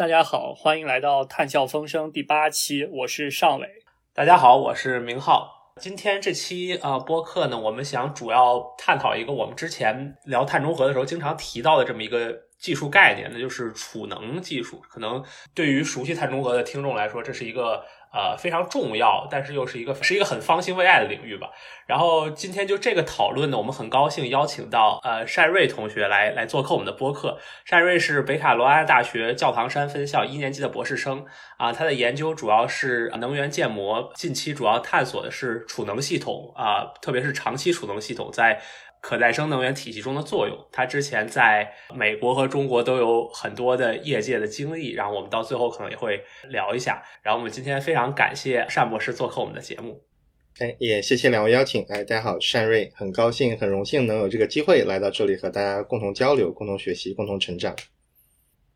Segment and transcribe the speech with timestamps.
[0.00, 3.68] 大家好，欢迎来到《探笑风声》第八期，我是尚伟。
[4.14, 5.74] 大家好，我是明浩。
[5.78, 12.34] 今天这期呃播客呢，我们想主要探讨一个我们之前聊碳中和的时候经常提到的这么一个。
[12.60, 14.82] 技术概念，那就是储能技术。
[14.86, 15.24] 可能
[15.54, 17.82] 对于熟悉碳中和的听众来说，这是一个
[18.12, 21.50] 呃非常重要，但是又是一个是一个很方兴未艾的领域吧。
[21.86, 27.38] 然后今天就这个讨论呢，我们很高兴邀请到呃单瑞同学来来做客我们的播客。
[27.68, 31.24] 单瑞是北卡罗来纳大学教堂山分校一年级的博士生
[31.56, 38.60] 啊，他的研究主要是能源建模，近期主要探索的是储能系统啊，特别是长期储能系统在。
[39.00, 47.02] 可再生能源体系中的作用，他之前在美国和中国都有很多的业界的经历，然后我们到最后可能也会聊一下。
[47.22, 49.98] 然后我们今天非常感谢单博士做客我们的节目，
[50.58, 51.82] 哎，也谢谢两位邀请。
[51.88, 57.74] 哎，大家好，单瑞，很高兴、很荣幸能有这个机会来到这里和大家共同交流、共同学习、共同成长。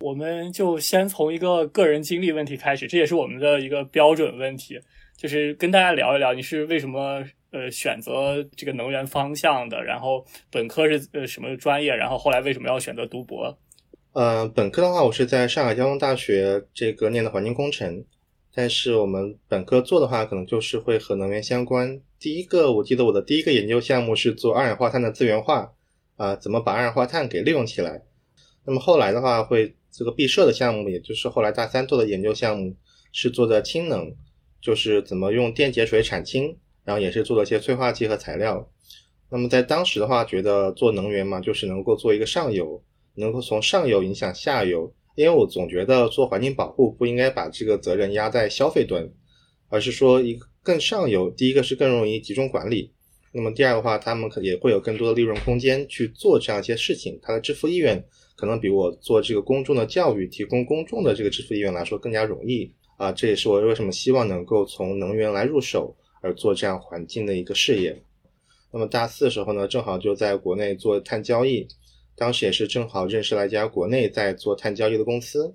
[0.01, 4.81] 我们就先从一个个人经历问题开始，这也是我们的一个标准问题，
[5.19, 7.23] 就是跟大家聊一聊你是为什么。
[7.55, 11.95] 呃，选择这个能源方向的，然后本科是呃什么专业？
[11.95, 13.57] 然后后来为什么要选择读博？
[14.13, 18.05] 呃，本科的话，我是在上海交通大学这个念的环境工程，
[18.53, 22.01] 但是我们本科做的话，可能就是会和能源相关。
[22.19, 25.73] 第一个，我记得我的第一个研究项目是做二氧化碳的资源化，
[26.17, 28.03] 啊，怎么把二氧化碳给利用起来？
[28.65, 32.75] 那么后来的话，会这个毕设的项目，也就是后来大三做的研究项目，
[33.13, 34.13] 是做的氢能，
[34.61, 36.57] 就是怎么用电解水产氢。
[36.85, 38.69] 然后也是做了一些催化剂和材料。
[39.31, 42.81] 那么在当时的话，觉得做能源嘛，就是能够做一个上游，
[43.15, 44.93] 能够从上游影响下游。
[45.17, 49.09] 因为我总觉得做环境保护不应该把这个责任压在消费端，
[49.69, 51.31] 而是说一个更上游。
[51.31, 52.93] 第一个是更容易集中管理，
[53.33, 57.19] 那么第二的话，他们可也会有更多的利润空间去做这样一些事情。
[57.23, 58.05] 他的支付意愿
[58.37, 63.13] 可能比我做这个公众的教育、提供公众的这个支付意愿来说更加容易啊。
[63.13, 65.97] 这也是我为什么希望能够从能源来入手。
[66.25, 67.95] 而做这样环境的一个事业，
[68.73, 71.69] 那么大四的时候呢，正好就在国内做碳交易，
[72.17, 75.53] 当时也是正好认识了一家国内在做碳交易的公司，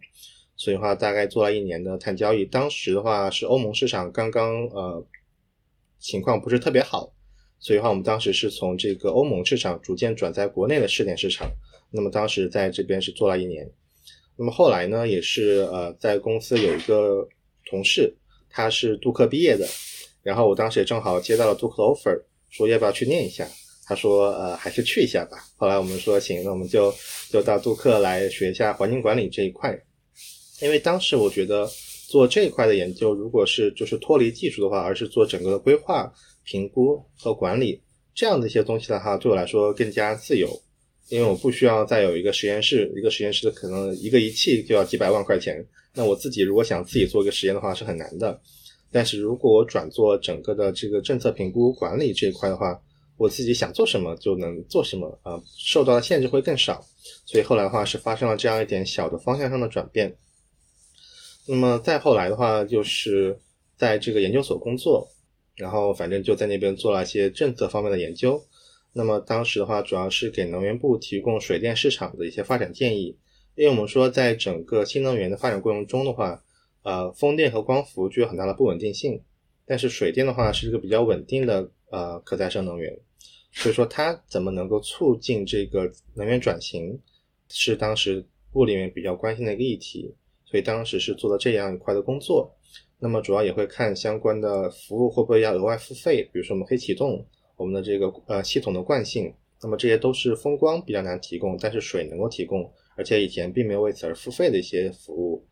[0.56, 2.46] 所以话大概做了一年的碳交易。
[2.46, 5.04] 当时的话是欧盟市场刚刚呃
[5.98, 7.12] 情况不是特别好，
[7.58, 11.50] 所以话我们当时是从这个欧盟市场逐渐转在国内的试点市场。
[11.90, 13.68] 那么当时在这边是做了一年，
[14.38, 17.28] 那么后来呢，也是呃在公司有一个
[17.66, 18.16] 同事，
[18.52, 19.68] 他是杜克毕业的。
[20.30, 23.48] 然后我当时也正好接到了杜克的 offer，说要不要去念一下？
[23.88, 25.40] 他说，呃，还是去一下吧。
[25.56, 26.94] 后来我们说行，那我们就
[27.32, 29.76] 就到杜克来学一下环境管理这一块。
[30.62, 31.68] 因为当时我觉得
[32.08, 36.14] 做这一块的研究，如果是就是脱离技术的话，而是做整个的规划、
[36.44, 37.82] 评估和管理
[38.14, 40.48] 这样的一些东西的话，对我来说更加自由。
[41.08, 45.66] 因为我不需要再有一个实验室，一个实验室可能一个仪器就要几百万块钱。
[45.96, 48.40] 那我自己如果想自己做一个实验的话，是很难的。
[48.92, 52.82] 但是如果我转做整个的这个政策评估管理这一块的话，
[53.18, 56.84] 我自己想做什么就能做什么啊，受到的限制会更少。
[57.26, 60.16] 所以后来的话是发生了这样一点小的方向上的转变。
[61.46, 63.40] 那么再后来的话，就是
[63.78, 65.08] 在这个研究所工作，
[65.56, 68.44] 然后反正就在那边做了一些政策方面的研究。
[68.94, 73.16] 那么当时的话，主要是给能源部提供水电市场的一些发展建议，
[73.56, 76.42] 因为我们说在整个新能源的发展过程中的话。
[76.84, 79.22] 呃，风电和光伏具有很大的不稳定性，
[79.66, 82.98] 但是水电的话是一个比较稳定的呃可再生能源，
[83.52, 87.00] 所以说它怎么能够促进这个能源转型，
[87.50, 90.16] 是当时部里面比较关心的一个议题，
[90.46, 92.56] 所以当时是做了这样一块的工作。
[93.02, 97.26] 那么主要也会看相关的服务会不会要额外付费，比如说我们可以启动
[97.56, 105.46] 我们的这个呃系统的惯性，那么这些都是风光比较难提供，但是水能够提供，而且以前并没有为此而付费的一些服务。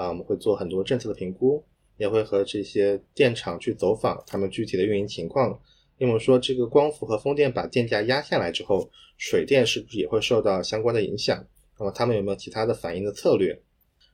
[0.00, 1.62] 啊，我们会做很多政策的评估，
[1.98, 5.60] 也会和这些电厂去走访他们具体的运营情况。
[5.98, 11.46] 因为说这个光伏和风电把电价压下来之后，水电是不是也会受到相关的影响？
[11.78, 13.60] 那么他们有没有其他的反应的策略？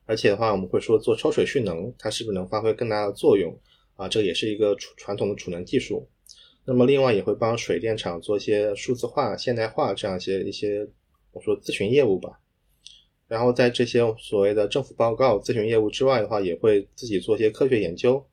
[0.06, 3.56] 而且的话，我们会说做抽水蓄能，它是不是能发挥更大的作用？
[3.94, 6.08] 啊，这也是一个储传统的储能技术。
[6.64, 10.84] 那么另外也会帮水电厂做一些数字化、现代化这样一些一些
[11.30, 12.40] 我说咨询业务吧。
[13.28, 18.24] 然后在这些所谓的政府报告咨询业务之外的话，也会自己做一些科学研究。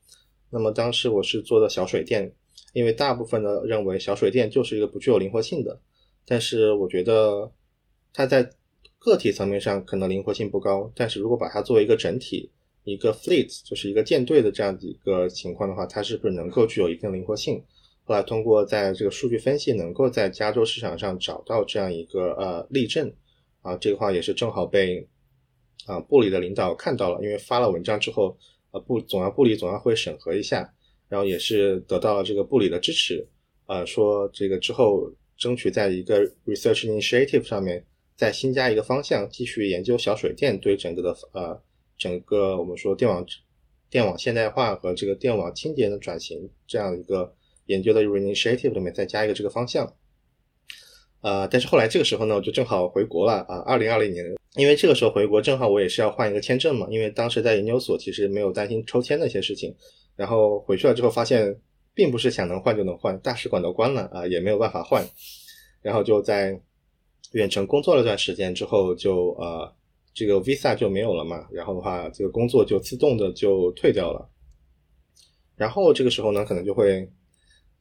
[0.50, 2.32] 那么当时我是做的小水电，
[2.74, 5.80] 因为大部分的认为小水电就是一个不具有灵活性的。
[6.26, 7.52] 但是我觉得
[8.14, 8.48] 它在
[9.00, 12.52] 个体层面上可能灵活性不高，但是如果把它作为一个整体，
[12.84, 17.64] 一个 fleet 就是一个舰队的这样的一个情况的话，它是不是能够具有一定灵活性？
[18.06, 23.12] 后来通过在这个数据分析，能够在加州市场上找到这样一个呃例证。
[23.64, 25.08] 啊，这个话也是正好被
[25.88, 28.38] 啊部里的领导看到了，因为发了文章之后，
[28.70, 30.72] 呃部总要部里总要会审核一下，
[31.10, 33.28] 然后也是得到了这个部里的支持，
[33.66, 37.84] 啊说这个之后争取在一个 research initiative 上面
[38.16, 41.60] 再新加一个方向，继续研究小水电对整个的呃
[41.98, 43.26] 整个我们说电网
[43.90, 47.34] 电网现代化和这个电网清洁的转型这样一个
[47.68, 49.94] 研究的 initiative 里面再加一个这个方向。
[51.24, 54.26] 呃，但是后来这个时候呢，我就正好回国了啊，二零二零年，
[54.56, 59.74] 因为这个时候回国正好我也是要换一个签证嘛，因为当时在研究所其实没有担心抽签那些事情，
[60.18, 61.58] 然后回去了之后发现，
[61.94, 65.02] 并不是想能换就能换，大使馆都关了啊，也没有办法换，
[65.82, 66.60] 然后就在
[67.32, 69.74] 远程工作了段时间之后，就呃
[70.14, 74.30] 这个 visa 就没有了嘛，然后的话这个工作就自动的就退掉了，
[75.56, 77.10] 然后这个时候呢，可能就会。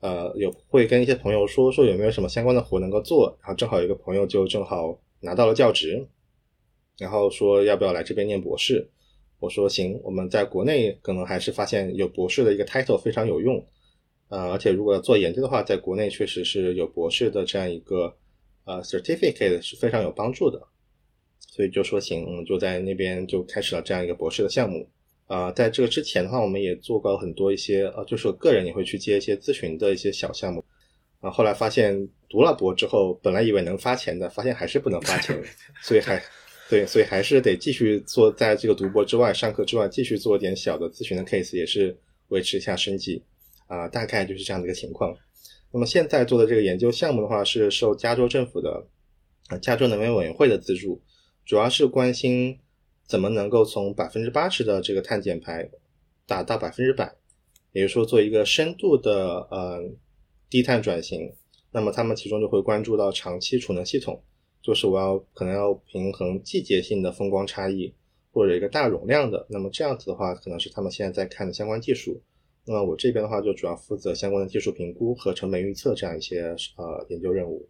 [0.02, 6.04] 呃，有会跟一些朋友说说有没有什么相关的活能够做，然后正好有一个朋友就正好拿到了教职，
[6.98, 8.90] 然后说要不要来这边念博士？
[9.38, 13.64] 我说行，我们在国内可能还是发现有博士的一个 title 非常有用，
[14.28, 18.12] 呃，而且如果要做研究的话，在国内确实是有博士的这样一个
[18.64, 20.60] 呃 certificate 是非常有帮助的，
[21.38, 24.88] 所以就说行，我们就在那边就开始了这样一个博士的项目。
[25.32, 30.62] 啊，在这个之前的话，我们也做过很多一些呃，就是我个人也会去接一些咨询的一些小项目，
[31.20, 35.42] 啊，后来发现读了博之后，本来以为能发钱的，发现还是不能发钱，
[35.80, 36.22] 所以还
[36.68, 41.96] 对，所以还是得继续做，在这个读博之外，上课之外，继续做点小的咨询的 case，也是
[42.28, 43.24] 维持一下生计，
[43.68, 45.16] 啊，大概就是这样的一个情况。
[45.72, 48.86] 那么现在做的这个研究项目的话，是受加州政府的
[49.62, 51.00] 加州能源委员会的资助，
[51.46, 52.58] 主要是关心。
[53.06, 55.68] 怎么能够从百分之八十的这个碳减排
[56.26, 57.14] 达到百分之百？
[57.72, 59.82] 也就是说，做一个深度的呃
[60.50, 61.32] 低碳转型。
[61.70, 64.22] 那么他们其中就会关注到长期储能系统，
[64.60, 67.94] 就是我要可能要平衡季节性的风光差异，
[68.30, 69.46] 或者一个大容量的。
[69.48, 72.20] 那么这样子的话，可能是他们现在在看的相关技术。
[72.66, 77.66] 那么我这边的话，就主要负责相关的技术评估和成本预测这样一些呃研究任务。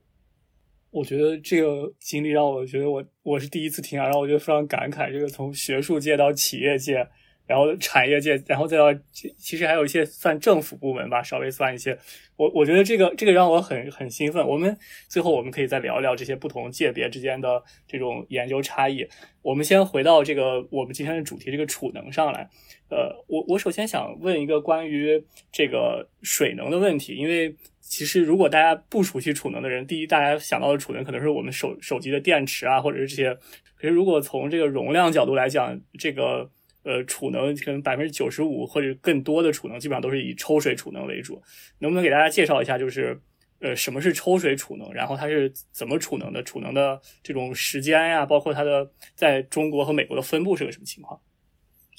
[0.92, 5.10] 我觉得这个经历让我觉得我我是第一次听啊，然后我就非常感慨。
[5.10, 7.08] 这个从学术界到企业界，
[7.46, 8.92] 然后产业界，然后再到
[9.36, 11.96] 其实还有一些算政府部门吧，稍微算一些。
[12.36, 14.46] 我我觉得这个这个让我很很兴奋。
[14.46, 14.76] 我们
[15.08, 19.06] 最后我们可以再聊聊这些不同界别之间的这种研究差异。
[19.42, 22.48] 我们先回到这个我们今天的主题，这个储能上来。
[22.88, 27.54] 呃，我我首先想问一个关于这个水能的问题，因为。
[27.84, 33.34] 其实，如果大家不熟悉储能的人，第一，大家想到的储能可能是我们手手机的电池啊，或者是这些。
[33.76, 36.48] 可是，如果从这个容量角度来讲，这个
[36.84, 41.40] 呃储能可能百分之九十五或者更多的储能，基本上都是以抽水储能为主。
[41.78, 43.20] 能不能给大家介绍一下，就是
[43.60, 46.42] 呃什么是抽水储能，然后它是怎么储能的？
[46.42, 51.20] 储能的这种时间呀，包括它的在中国和美国的分布是个什么情况？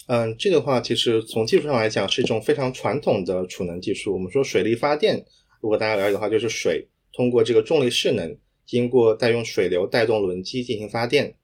[0.08, 4.12] 嗯，这个话其实从技术上来讲是一种非常传统的储能技术。
[4.14, 5.24] 我们说水力发电。
[5.62, 11.36] 如果大家了解的话，就是水通过这个重力势能，经过带用水流带动轮机进行发电。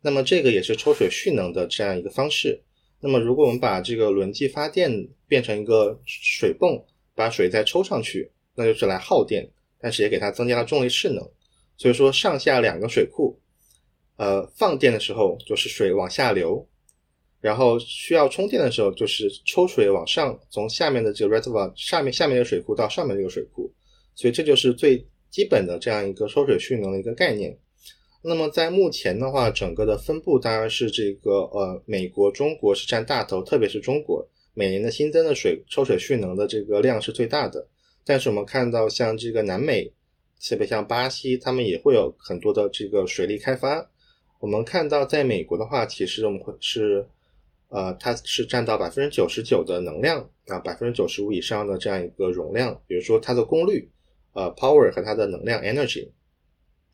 [0.00, 2.62] 那么这个也是抽水蓄能的这样一个方式。
[3.00, 6.82] 那么如果我们把这个轮机发电变成一个水泵，
[7.14, 9.48] 把水再抽上去，那就是来耗电，
[9.78, 11.22] 但是也给它增加了重力势能。
[11.76, 13.38] 所以说上下两个水库，
[14.16, 16.66] 呃，放电的时候就是水往下流。
[17.38, 23.70] 然后需要充电的时候，就是抽水往上，从下面的这个 reservoir 下面下面的水库到上面这个水库，
[24.16, 27.56] 所以这就是最基本的这样一个抽水蓄能的一个概念。
[28.28, 37.68] 那么在目前的话，整个的分布当然是这个呃，美国、中国是占大头，特别是中国每年的新增的水抽水蓄能的这个量是最大的。
[38.04, 39.92] 但是我们看到像这个南美，
[40.40, 43.88] 特别像巴西，他们也会有很多的这个水利开发。
[44.40, 47.06] 我们看到在美国的话，其实我们会是。
[47.68, 52.80] 呃，它是占到百分之九十九的能量啊，百分之九十五以上的这样一个容量。
[52.86, 53.90] 比如说它的功率，
[54.34, 56.08] 呃，power 和它的能量 energy，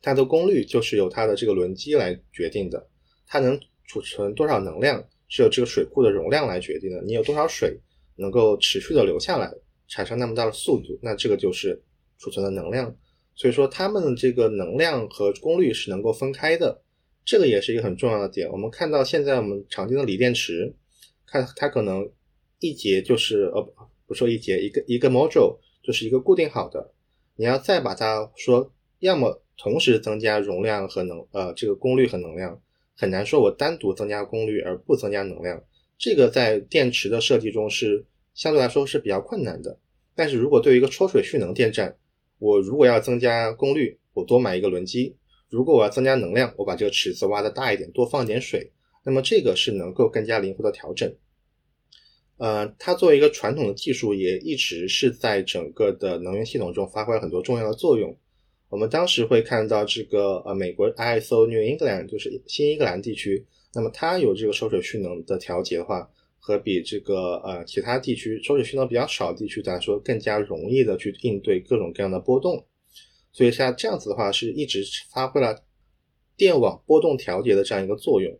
[0.03, 2.87] 它的功率就是由它的这个轮机来决定的。
[3.25, 7.01] 它能储存多少能量，是由这个水库的容量来决定的。
[7.01, 7.79] 你有多少水
[8.17, 9.51] 能够持续的流下来，
[9.87, 11.81] 产生那么大的速度，那这个就是
[12.19, 12.95] 储存的能量。
[13.33, 16.83] 所以说，它们的这个能量和功率是能够分开的。
[17.25, 18.51] 这个也是一个很重要的点。
[18.51, 20.75] 我们看到现在我们常见的锂电池，
[21.25, 22.11] 看它可能
[22.59, 23.73] 一节就是呃
[24.05, 26.93] 不说一节一个一个 module 就是一个固定好的。
[27.35, 32.61] 你要再把它说，要么同时增加容量和能呃这个功率和能量，
[32.97, 35.63] 很难说我单独增加功率而不增加能量。
[35.97, 39.79] 这个在电池的设计中是相对来说是比较困难的。
[40.15, 41.95] 但是如果对于一个抽水蓄能电站，
[42.39, 45.15] 我如果要增加功率，我多买一个轮机。
[45.49, 48.69] 如果我要增加能量，我把这个池子挖的大一点，多放点水，
[49.05, 51.15] 那么这个是能够更加灵活的调整。
[52.35, 58.17] 呃，它作为一个传统的技术，也一直是在整个的能源系统中发挥了很多重要的作用。
[58.73, 72.65] 我们当时会看到这个呃，美国 ISO New England 就是新英格兰地区，那么它有这个抽水蓄能的调节的话，和比这个呃其他地区抽水蓄能比较少的地区来说，更加容易的去应对各种各样的波动。
[73.31, 75.63] 所以像这样子的话，是一直发挥了
[76.35, 78.35] 电网波动调节的这样一个作用。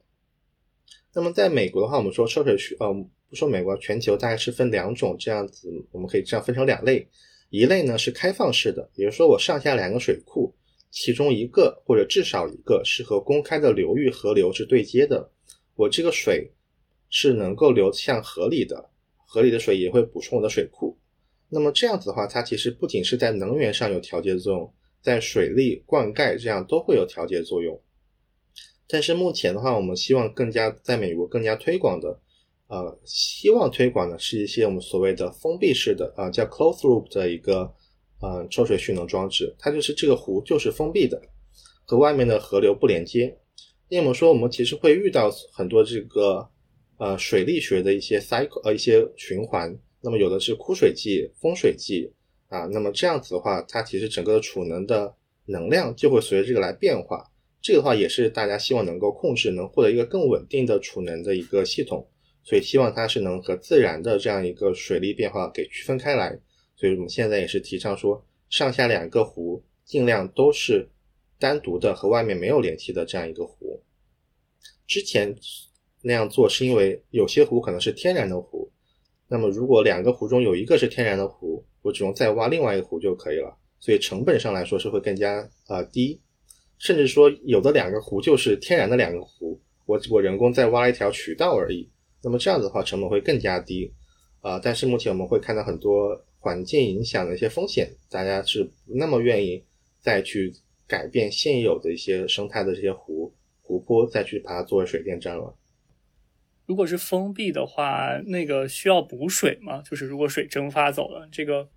[1.13, 2.91] 那么在美国的话，我们说抽水蓄，呃，
[3.29, 7.07] 不说美国，全球大概是分两种这样子，我们可以这样分成两类。
[7.55, 10.51] 一类呢是开放式的，也就是说我上下两个水库，
[10.89, 15.29] 其中一个或者至少一个是和公开的流域河流是对接的，
[15.75, 16.51] 我这个水
[17.11, 18.89] 是能够流向河里的，
[19.27, 20.97] 河里的水也会补充我的水库。
[21.47, 27.79] 那么这样子的话，它其实不仅是在能源上有调节作用，在水利、灌溉这样都会有调节作用。
[28.87, 32.19] 但是目前的话，我们希望更加在美国更加推广的。
[32.73, 37.71] 呃，希望推广的是一些我们所谓的封闭式的啊，叫 closed loop 的一个
[38.19, 41.21] 呃抽水蓄能装置，它就是这个湖就是封闭的，
[41.85, 43.37] 和外面的河流不连接。
[43.89, 46.49] 那么说，我们其实会遇到很多这个
[46.97, 49.71] 呃水力学的一些 cycle 呃一些循环。
[50.01, 52.11] 那么有的是枯水季、丰水季
[52.47, 55.13] 啊，那么这样子的话，它其实整个的储能的
[55.45, 57.23] 能量就会随着这个来变化。
[57.61, 62.03] 这个的话也是大家希望能够控制，能获得一个更稳定的储能的一个系统。
[62.43, 66.37] 所以希望它是能和自然的这样一个水力变化给区分开来。
[66.75, 70.89] 所以我们现在也是提倡说，上下两个湖尽量都是
[71.39, 73.81] 单独的和外面没有联系的这样一个湖。
[74.85, 75.33] 之前
[76.01, 78.69] 那样做是因为有些湖可能是天然的湖，
[79.29, 86.19] 那么如果两个湖中有一个是天然的湖，我只用再挖另外一个湖就可以了，所以成本上来说是会更加呃低。
[86.79, 91.89] 甚至说有的两个湖就是天然的两个湖，我我人工再挖一条渠道而已。
[92.23, 93.93] 那么这样子的话，成本会更加低，
[94.41, 99.63] 啊，但是目前我们会看到很多环境影响的一些风险，大家是不那么愿意
[99.99, 100.53] 再去
[100.87, 105.53] 改变现有的一些生态的这些湖湖泊，再去把它作为水电站了。
[106.65, 109.81] 如果是封闭的话，那个需要补水吗？
[109.81, 111.67] 就是如果水蒸发走了，这个，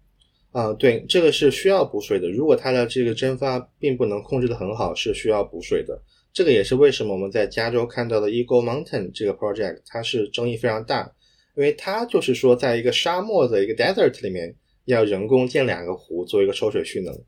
[0.52, 2.30] 啊，对，这个是需要补水的。
[2.30, 6.00] 如果它的这个蒸发并不能控制的很好，是需要补水的。
[6.36, 11.10] 这个也是为什么我们在加州看到的 Eagle Mountain 这个 project，它是争议非常大，
[11.56, 17.18] 因为它就是说，在一个沙漠的一个 desert 里面，要人工建两个湖做一个抽水蓄能，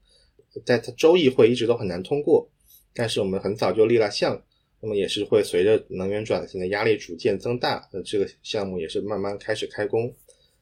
[0.67, 2.47] 在它州议会一直都很难通过。
[2.93, 4.39] 但是我们很早就立了项，
[4.83, 10.15] 那么也是会随着能源转型的压力逐渐增大，那这个项目也是慢慢开始开工。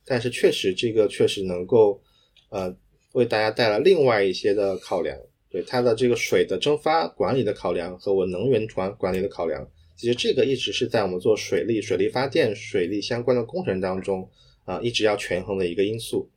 [0.04, 2.00] 但是确实，这个确实能够
[2.50, 2.72] 呃
[3.14, 5.18] 为大家带来另外一些的考量。
[5.56, 14.28] 对它的这个水的蒸发管理的考量和我能源管管理的考量，其实这个一直是在我们做水利、水利发电、水利相关的工程当中
[14.66, 16.28] 啊，一直要权衡的一个因素。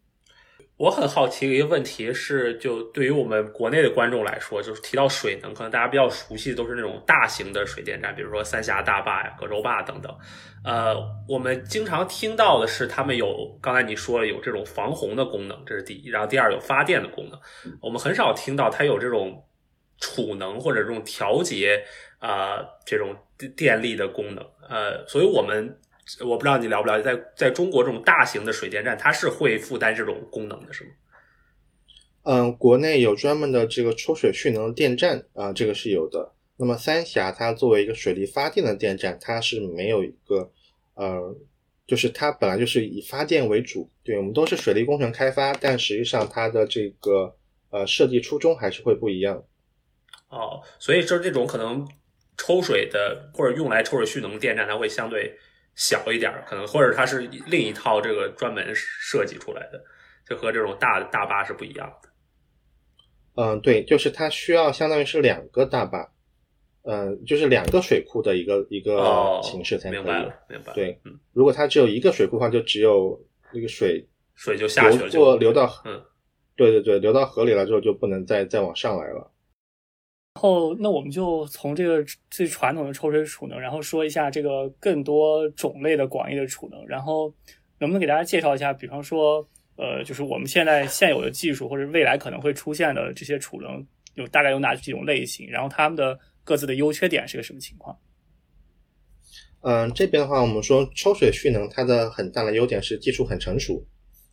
[0.80, 10.18] 我很好奇一个问题是，就对于我们国内的观众来说，就是提到水能，可能大家比较熟悉的都是那种大型的水电站，比如说三峡大坝呀、葛洲坝等等。
[10.64, 10.96] 呃，
[11.28, 17.38] 我们经常听到的是，他们有刚才你说了有这种防洪的功能，这是第一；然后第二有发电的功能。
[17.82, 19.44] 我们很少听到它有这种
[20.00, 21.84] 储能或者这种调节
[22.20, 23.14] 啊这种
[23.58, 24.42] 电力的功能。
[24.70, 25.78] 呃，所以我们。
[26.22, 30.90] 我不知道你了不了解，在在中国这种大型的水电站，它是会负担这种功能的，是吗？
[32.24, 36.34] 嗯，国内有专门的这个抽水蓄能电站啊，这个是有的。
[36.58, 40.52] 那么三峡它作为一个水力发电的电站，它是没有一个
[40.96, 41.36] 呃，
[41.88, 43.90] 就是它本来就是以发电为主。
[44.04, 47.36] 对我们都是水利工程开发，但实际上它的这个
[47.70, 49.44] 呃设计初衷还是会不一样。
[50.30, 51.88] 哦，所以就是这种可能
[52.38, 55.38] 抽水的或者用来抽水蓄能电站，它会相对。
[55.80, 59.82] 小一点可能或者它是另一套这个专门设计出来的，
[60.28, 62.10] 就和这种大大巴是不一样的。
[63.36, 66.12] 嗯，对，就是它需要相当于是两个大巴，
[66.82, 70.00] 嗯，就是两个水库的一个一个形式才可以。
[70.00, 70.74] 明白了，明白。
[70.74, 73.18] 对，嗯，如果它只有一个水库的话，就只有
[73.54, 74.06] 那个水
[74.36, 76.04] 水就下去了，就流到嗯，
[76.58, 79.32] 对对对，流到河里了之后就不能再再往上来了。
[80.40, 86.88] 后，那我们就从这个最传统的抽水储能，然后说一下这个更多种类的广义的储能。
[86.88, 87.32] 然后，
[87.78, 95.48] 能不能给大家介绍一下，比方说，呃，就是我们现在现有的技术，或者未来可能会出现的这些储能，有大概有哪几种类型？
[95.50, 97.96] 然后，它们的各自的优缺点是个什么情况？
[99.62, 103.86] 嗯，这边的话，我们说抽水蓄能，它的很大的优点是技术很成熟，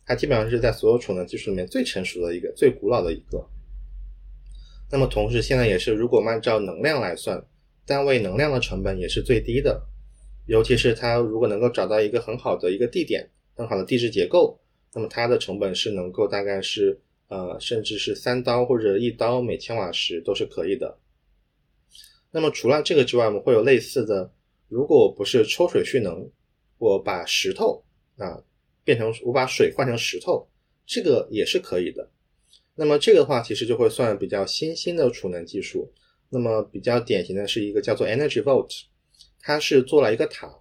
[0.05, 3.45] 它基本上是在所有储能技术里面最成熟的一个、最古老的一个。
[4.89, 7.45] 那么同时，现在也是，如果按照能量来算，
[7.85, 9.81] 单位能量的成本也是最低的。
[10.45, 14.57] 尤其是它如果能够找到一个很好的一个地点、很好的地质结构，
[14.93, 20.97] 那么它的成本是能够大概是呃，甚至是三刀或者一刀每千瓦时都是可以的。
[22.31, 24.31] 那么除了这个之外，我们会有类似的，
[24.69, 26.29] 如果不是抽水蓄能，
[26.77, 27.83] 我把石头
[28.17, 28.41] 啊
[28.85, 30.47] 变成我把水换成石头，
[30.85, 32.09] 这个也是可以的。
[32.79, 35.91] 那么这个的话，其实就会算比较新兴的储能技术。
[36.29, 38.83] 那么比较典型的是一个叫做 Energy Vault，
[39.39, 40.53] 它是做了一个塔，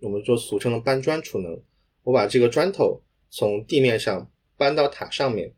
[0.00, 1.60] 我们说俗称的搬砖储能。
[2.04, 5.52] 我把这个砖头从地面上搬到塔上面，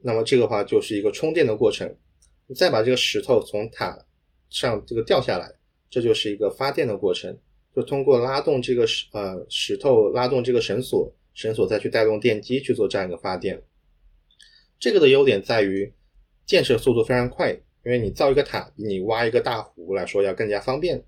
[0.00, 1.94] 那么这个话就是一个充电的过程。
[2.56, 4.06] 再把这个石头从塔
[4.48, 5.52] 上这个掉下来，
[5.90, 7.36] 这就是一个发电的过程。
[7.76, 13.62] 就通过拉动这个石呃石头拉动这个绳索，绳索再去带动电机去做这样一个发电。
[14.80, 15.92] 这个的优点在于
[16.46, 17.52] 建设速度非常快，
[17.84, 21.04] 因为你造一个塔比你挖一个大湖来说要更加方便。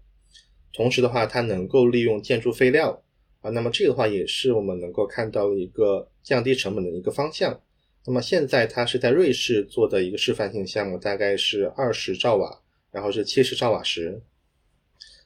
[0.75, 3.03] 同时的话，它能够利用建筑废料
[3.41, 7.59] 啊，那么这个的话也是我们能够看到的一个降低成本的一个方向。
[8.05, 12.61] 那么现在它是在瑞士做的一个示范性项目，大概是二十兆瓦，
[12.91, 14.21] 然后是七十兆瓦时。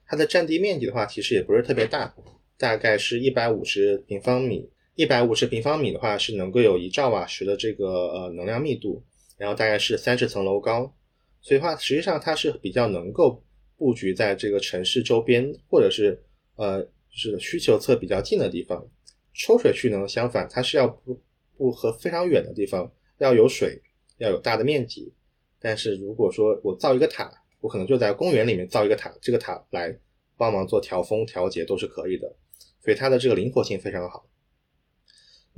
[0.06, 2.14] 它的占地面积的话，其实也不是特别大，
[2.56, 4.70] 大概是一百五十平方米。
[4.96, 9.04] 一百五十平方米的话，是能够有一兆瓦时的这个呃能量密度，
[9.36, 10.90] 然后大概是三十层楼高，
[11.42, 13.44] 所以话实际上它是比较能够
[13.76, 16.18] 布局在这个城市周边，或者是
[16.56, 18.82] 呃就是需求侧比较近的地方。
[19.34, 21.20] 抽水蓄能相反，它是要布
[21.58, 23.78] 布和非常远的地方，要有水，
[24.16, 25.12] 要有大的面积。
[25.60, 27.30] 但是如果说我造一个塔，
[27.60, 29.94] 我可能就在公园里面造一个塔，这个塔来
[30.38, 32.34] 帮忙做调风调节都是可以的，
[32.82, 34.26] 所以它的这个灵活性非常好。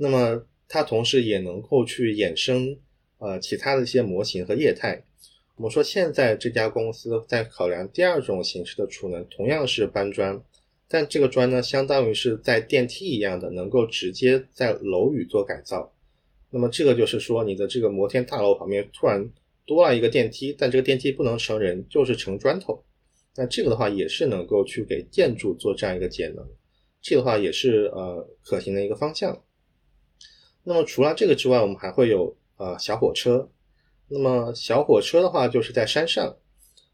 [0.01, 2.77] 那么它同时也能够去衍生
[3.17, 5.03] 呃其他的一些模型和业态。
[5.57, 10.41] 我们说现在这家公司在考量第二种形式的储能，同样是搬砖，
[10.87, 15.93] 但这个砖呢，相当于是在电梯一样的，能够直接在楼宇做改造。
[16.49, 19.29] 那么这个就是说，你的这个摩天大楼旁边突然
[19.65, 22.81] 多了一个电梯，但这个电梯不能成人，就是成砖头。
[23.35, 26.47] 那这个的话也是能够去给建筑做这样一个节能，
[27.01, 29.43] 这个的话也是呃可行的一个方向。
[30.63, 33.49] 那么除了这个之外，我们还会有呃小火车。
[34.11, 36.35] 那么小火车的话，就是在山上，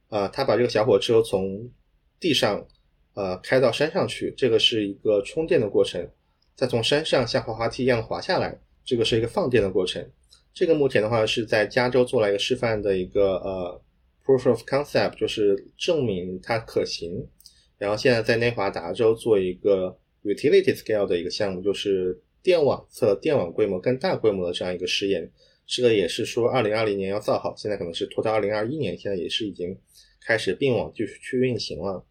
[0.09, 1.69] 啊，它把这个小火车从
[2.19, 2.65] 地上
[3.13, 6.05] 呃开到山上去，这个是一个充电的过程，
[6.55, 10.05] 再从山上像滑滑梯一样滑下来，这个是一个放电的过程。
[10.53, 13.81] 这个目前的话是在加州做了一个示范的一个呃
[14.25, 17.27] proof of concept，就是证明它可行。
[17.77, 22.21] 然后现在在内华达州做一个 utility scale 的一个项目，就是。
[22.45, 25.31] 电网测电网规模更大规模的这样一个试验，
[25.65, 29.75] 这个也是说二零二零年要造好，现在可能是拖到二零二一年，现在也是已经
[30.21, 32.05] 开始并网继续去运行了。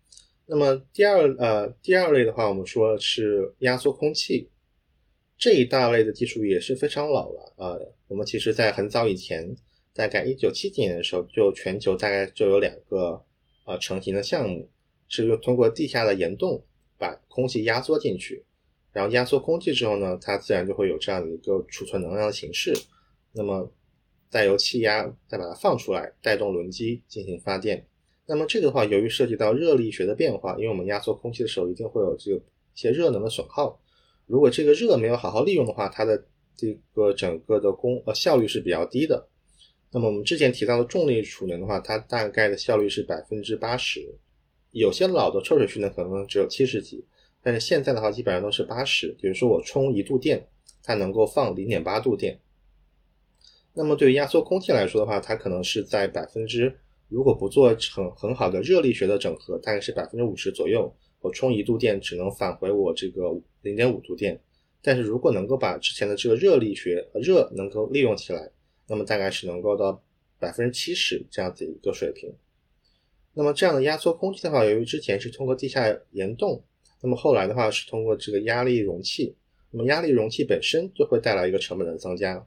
[0.46, 4.50] 那么第二呃第二类的话，我们说是压缩空气
[5.38, 7.78] 这一大类的技术也是非常老了啊。
[8.08, 9.54] 我们其实在很早以前，
[9.94, 13.24] 大概一九七几年的时候，就全球大概就有两个
[13.66, 14.68] 呃成型的项目，
[15.06, 16.64] 是用通过地下的岩洞
[16.98, 18.44] 把空气压缩进去。
[18.94, 22.72] 然后压缩空气之后呢，它自然就会有这样的一个储存能量的形式。
[23.32, 23.70] 那么
[24.30, 27.84] 再由气压再把它放出来，带动轮机进行发电。
[28.24, 32.40] 那么这个的话，由于涉及到热力学的变化，因为我们压缩空气的时候一定会有这个一
[32.74, 33.78] 些热能的损耗。
[34.26, 36.24] 如果这个热没有好好利用的话，它的
[36.56, 39.28] 这个整个的功呃效率是比较低的。
[39.90, 44.00] 那么我们之前提到的重力储能的话，它大概的效率是百分之八十，
[44.70, 47.04] 有些老的抽水蓄能可能只有七十几。
[47.44, 50.48] 但是现在的话，基本上都是八十，比如说我充一度电，
[50.82, 52.40] 它能够放零点八度电。
[53.74, 56.74] 那么对于压缩空气来说的话，它可能是在百分之，
[57.08, 60.90] 如果不做成很好的热力学的整合，大概是百分之五十左右。
[61.20, 64.40] 我充一度电只能返回我这个零点五度电。
[64.80, 68.50] 但是如果能够把之前的这个热力学热能够利用起来，
[68.88, 70.02] 那么大概是能够到
[70.38, 72.32] 百分之七十这样子一个水平。
[73.34, 76.64] 那么这样的压缩空气的话，由于之前是通过地下岩洞。
[77.04, 79.36] 那么后来的话是通过这个压力容器，
[79.70, 82.46] 那么压力容器本身就会带来一个成本的增加。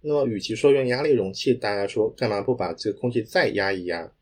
[0.00, 4.12] 那么与其说用压力容器，大家说干嘛不把这个空气再压一压？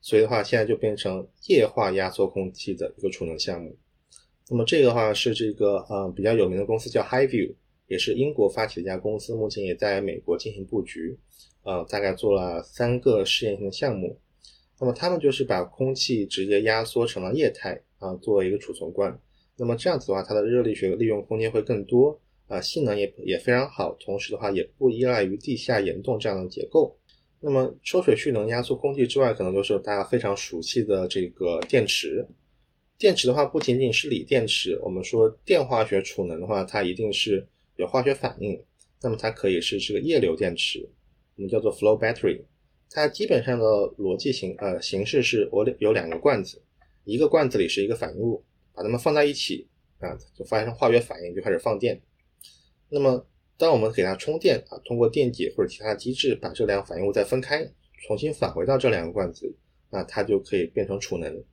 [0.00, 3.76] 所以的话，现在就变成液化压缩空气的一个储能项目。
[4.50, 7.54] 那么这个的话是这个呃比较有名的公司叫 HiView，
[7.86, 11.16] 也是英国发起的一家公司，目前也在美国进行布局，
[11.62, 14.18] 呃大概做了三个试验性的项目。
[14.80, 17.80] 那么他们就是把空气直接压缩成了液态。
[18.04, 19.18] 啊，作为一个储存罐，
[19.56, 26.94] 那么这样子的话，它的热力学利用空间会更多，啊，性能也也非常好，同时的话也不依赖于地下岩洞这样的结构。
[27.40, 32.26] 那么抽水蓄能压缩空气之外，可能就是大家非常熟悉的这个电池。
[32.98, 38.62] 电池的话，不仅仅是锂电池，我们说电化学储能的话，它一定是有化学反应，
[39.02, 40.86] 那么它可以是这个液流电池，
[41.36, 42.42] 我们叫做 flow battery。
[42.90, 43.64] 它基本上的
[43.98, 46.62] 逻辑形呃形式是我有两个罐子，
[47.04, 48.42] 一个罐子里是一个反应物，
[48.74, 52.00] 把它们放在一起啊，就发生化学反应，就开始放电。
[52.88, 57.64] 那么当我们给它充电啊，通过电解或者其他机制把这两个反应物再分开，
[58.06, 59.54] 重新返回到这两个罐子，
[59.90, 61.44] 那它就可以变成储能。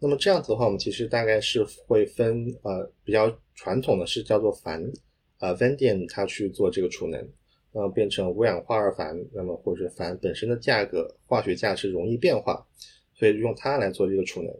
[0.00, 4.92] 那么这样子的话，我们其实大概是会分呃比较传统的是叫做钒
[5.38, 7.28] 呃 v a n d i n 它去做这个储能，
[7.72, 12.66] 呃变成五氧化二钒，那么或者钒本身的价格化学价是容易变化，
[13.14, 14.52] 所以用它来做这个储能。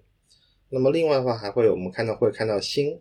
[0.69, 3.01] 那么另外的话还会有我们看到会看到锌。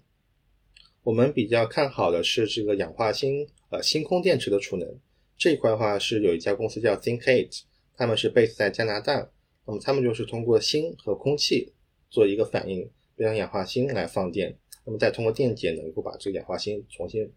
[1.03, 4.99] 我们比较看好的是这个氧化锌，呃，星空电池的储能
[5.37, 7.63] 这一块的话，是有一家公司叫 Thinkate，
[7.95, 9.29] 他们是 base 在加拿大，
[9.65, 11.73] 那么他们就是通过锌和空气
[12.09, 17.29] 做一个反应，变成氧化锌来放电，那么再通过电解能够把这个氧化锌重新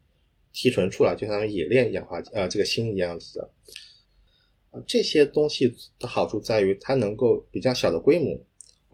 [0.52, 3.50] 提纯出来，就像冶炼氧化呃这个锌一样子的。
[4.70, 8.38] 啊，这些东西的好处在于它能够比较小的规模，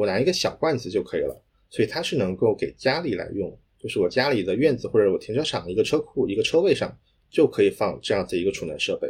[0.02, 3.56] 我拿一个小罐子就可以了，所以它是能够给家里来用。
[3.78, 6.96] 就是我家里的院子或者我停车场一个车库一个车位上
[7.30, 9.08] 就可以放这样子一个储能设备，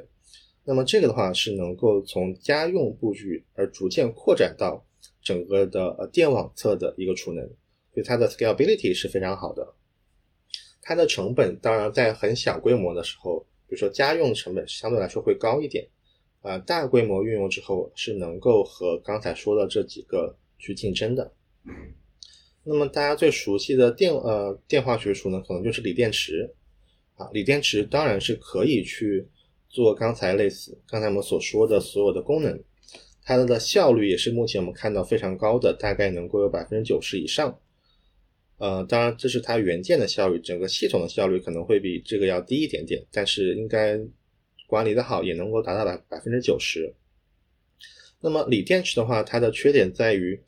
[0.64, 4.84] 那么这个的话是能够从家用布局而逐渐扩展到
[5.22, 7.42] 整个的呃电网侧的一个储能，
[7.92, 9.74] 所以它的 scalability 是非常好的。
[10.80, 15.86] 它的成本当然在很小规模的时候，比如说家用成本相对来说会高一点，
[16.40, 21.32] 啊大规模运用之后是能够和刚才说的这几个去竞争的。
[22.64, 26.54] 那么大家最熟悉的电呃电化学储呢可能就是锂电池，
[27.16, 29.26] 啊，锂电池当然是可以去
[29.68, 32.62] 做刚才类似刚才我们所说的所有的功能，
[33.24, 37.58] 它的效率也是目前我们看到非常高的，大概能够有百分之九十以上。
[38.58, 43.98] 呃，当然这是它元件的效率，整个系统的效率可能会比这个要低一点点，但是应该
[44.68, 46.94] 管理的好也能够达到百百分之九十。
[48.22, 50.40] 那么锂电池的话，它的缺点在于。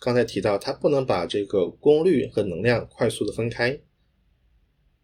[0.00, 3.80] 刚才提到，它不能把这个功率和能量快速的分开。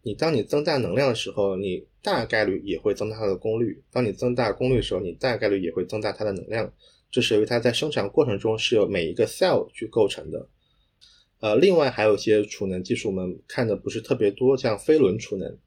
[0.01, 6.71] 你当你增大能量的时候，你大概率也会增大它的功率；当你增大功率的时候，你大概率也会增大它的能量。
[7.11, 10.47] 这是由于它在生产过程中是由每一个 cell 去构成的。
[11.41, 15.57] 呃，另外还有一些储能技术，我们看的不是特别多，像飞轮储能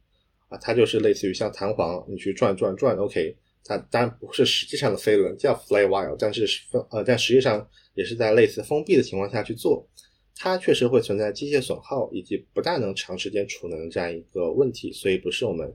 [0.49, 3.37] 啊，它就是类似于像弹簧，你去转转转，OK。
[3.65, 6.47] 它当然不是实际上的飞轮，叫 flywheel，但是
[6.91, 9.87] 呃，但实际上也是在类似封闭的情况下去做，
[10.35, 15.71] 它确实会存在机械损耗以及不大能长时间储能这样一个问题，所以不是我们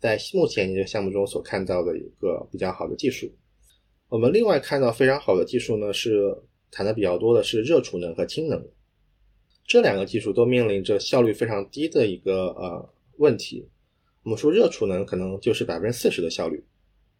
[0.00, 3.30] 在目前研究项目中所看到的一个比较好的技术。
[4.08, 6.36] 我们另外看到非常好的技术呢，是
[6.70, 8.64] 谈的比较多的是热储能和氢能，
[9.66, 13.68] 这两个技术都面临着效率非常低的一个呃问题。
[14.22, 16.64] 我们说热储能可能就是百分之四十的效率。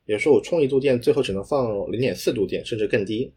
[0.06, 3.34] 比如说，我充一度电，最后只能放零点四度电，甚至更低。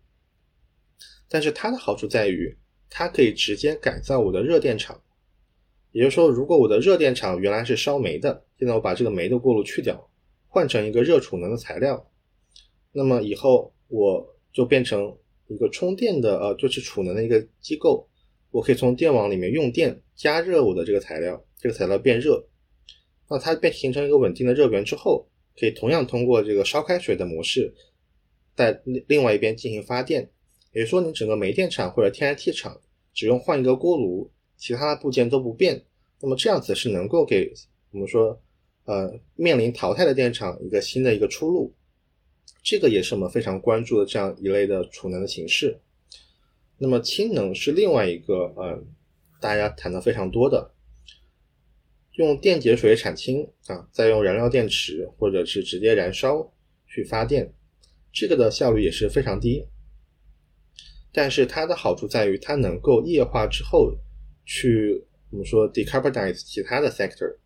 [1.28, 2.56] 但是它的好处在于，
[2.92, 5.02] 它可以直接改造我的热电厂。
[5.92, 10.10] 也就是说，如果我的热电厂原来是烧煤的，现在我把这个煤的过路去掉，
[10.48, 12.08] 换成一个热储能的材料，
[12.92, 18.08] 那么以后我就变成一个充电的，呃，就是储能的一个机构。
[18.52, 22.48] 我可以从电网里面用电加热我的这个材料，这个材料变热，
[23.28, 25.28] 那它变形成一个稳定的热源之后。
[25.60, 27.74] 可以同样通过这个烧开水的模式，
[28.56, 30.30] 在另另外一边进行发电，
[30.72, 32.80] 也就说，你整个煤电厂或者天然气厂
[33.14, 35.84] 只用换一个锅炉，其他的部件都不变，
[36.22, 37.52] 那么这样子是能够给
[37.92, 38.42] 我们说，
[38.86, 41.74] 呃，面临淘汰的电厂一个新的一个出路。
[42.64, 45.80] 这个也是我们非常关注的这样一类的储能的形式。
[46.78, 48.82] 那么氢能是另外一个，呃，
[49.42, 50.72] 大家谈的非常多的。
[52.20, 56.54] 用电解水产氢啊，再用燃料电池或者是直接燃烧
[56.86, 57.54] 去发电，
[58.12, 59.66] 这个的效率也是非常低。
[61.14, 63.94] 但是它的好处在于它能够液化之后
[64.46, 67.38] 去我们说 decarbonize 其他的 sector。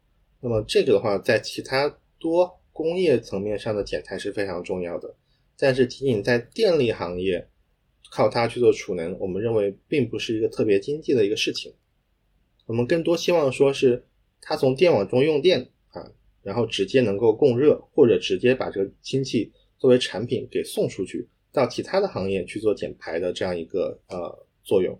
[0.41, 5.15] 那么这个的话，在其他多工业层面上的减排是非常重要的。
[5.55, 7.47] 但是仅仅在电力行业
[8.11, 11.71] 靠它去做储能，我们认为并不是一个特别经济的一个事情。
[12.65, 14.03] 我们更多希望说是。
[14.45, 16.03] 它从电网中用电啊，
[16.41, 24.99] 然后直接能够供热，或者直接把这个氢气作为产品给送出去，到其他的行业去做减排的这样一个呃作用。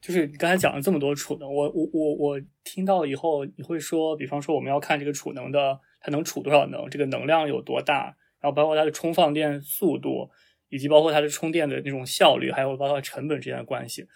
[0.00, 10.28] 就是你刚才讲了这么多储能，我我我我听到以后，你会说，比方说我们要看这个储能的它能储多少能，这个能量有多大，然后包括它的充放电速度，
[10.70, 14.06] 以及包括它的充电的那种效率，还有包括成本之间的关系。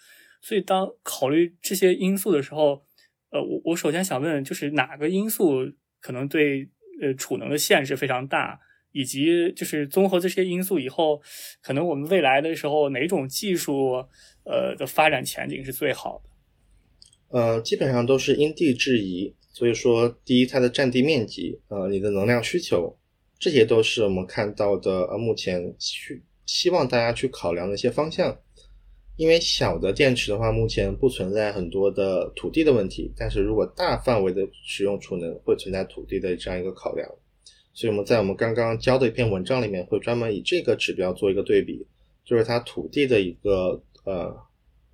[0.41, 2.83] 所以当考虑这些因素的时候，
[3.31, 6.69] 呃，我我首先想问，就是哪个因素可能对
[7.01, 8.59] 呃储能的限制非常大，
[8.91, 11.21] 以及就是综合这些因素以后，
[11.61, 13.93] 可能我们未来的时候哪种技术
[14.43, 16.29] 呃的发展前景是最好的？
[17.37, 19.35] 呃，基本上都是因地制宜。
[19.51, 22.95] 所以说，第一，它的占地面积，呃，你的能量需求，
[23.39, 28.37] 这些都是我们看到的，呃，目前去希望大家去考量的一些方向。
[29.17, 37.09] 因为小的电池的话，目前不存在很多的土地的问题，但是如果大范围的使用储能，会存在土地的这样一个考量。
[37.73, 41.85] 所以我们在我们刚刚教的一篇文章里面，会专门以这个指标做一个对比，
[42.23, 44.35] 就是它土地的一个呃，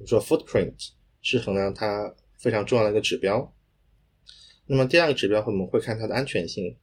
[0.05, 0.73] 说 footprint
[1.21, 3.53] 是衡量它非常重要的一个指标。
[4.65, 6.73] 那么第二个指标，我们会看它的安全性。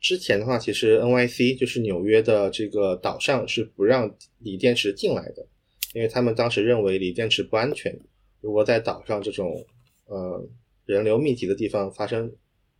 [0.00, 5.46] 之前的话，其实 NYC 就是纽约的这个岛上是不让锂电池进来的，
[5.92, 7.98] 因为他们当时认为锂电池不安全。
[8.40, 9.66] 如果在岛上这种
[10.06, 10.48] 呃
[10.86, 12.32] 人流密集的地方发生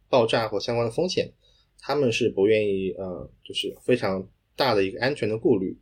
[0.08, 1.32] 爆炸或相关的风险，
[1.78, 5.78] 他们是不愿意呃，就是非常大的一个安全的顾虑。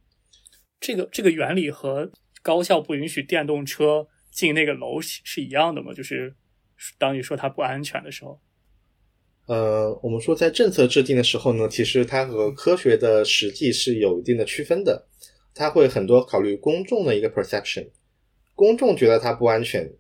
[0.81, 2.11] 这个这个原理和
[2.43, 5.93] 高校不允许电动车进那个楼是一样的吗？
[5.93, 6.35] 就是
[6.99, 8.41] 当你说它不安全的时候。
[9.47, 15.09] 呃，我们说在政策制定的时候呢，其实它和科学的实际是有一定的区分的。
[15.59, 17.89] 它会很多考虑公众的一个 perception，
[18.55, 19.93] 公众觉得它不安全，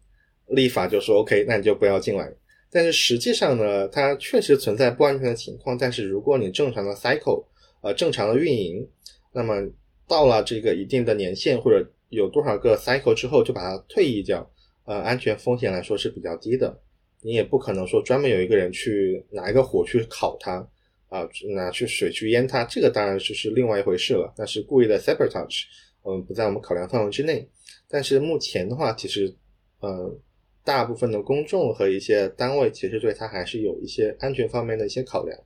[0.46, 2.32] 立法就说 OK，那你就不要进来。
[2.70, 5.76] 但是实际上呢，它确实存在不安全的情况。
[5.76, 7.44] 但是如果你正常的 cycle，
[7.80, 8.88] 呃，正常的运营，
[9.32, 9.68] 那么
[10.06, 14.48] 到了这个一定的年限或者有多少个 cycle 之后，就把它退役掉，
[14.84, 16.80] 呃，安全风险来说是比较低的。
[17.22, 20.64] 你也不可能说专门有一个人去拿一个火去烤它
[21.08, 24.32] 啊，拿去水去腌它，这个当然就是另外一回事了。
[24.36, 25.64] 但是故意的 sabotage，
[26.04, 27.48] 嗯，不在我们考量范围之内。
[27.88, 29.34] 但是目前的话，其实，
[29.80, 30.18] 呃，
[30.64, 35.38] 大部分的公众和一些单位其实对它还是有一些安全方面的一些考量，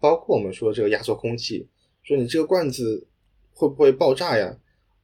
[0.00, 1.68] 包括我们说这个压缩空气，
[2.02, 3.06] 说你这个罐子
[3.50, 4.58] 会不会爆炸呀？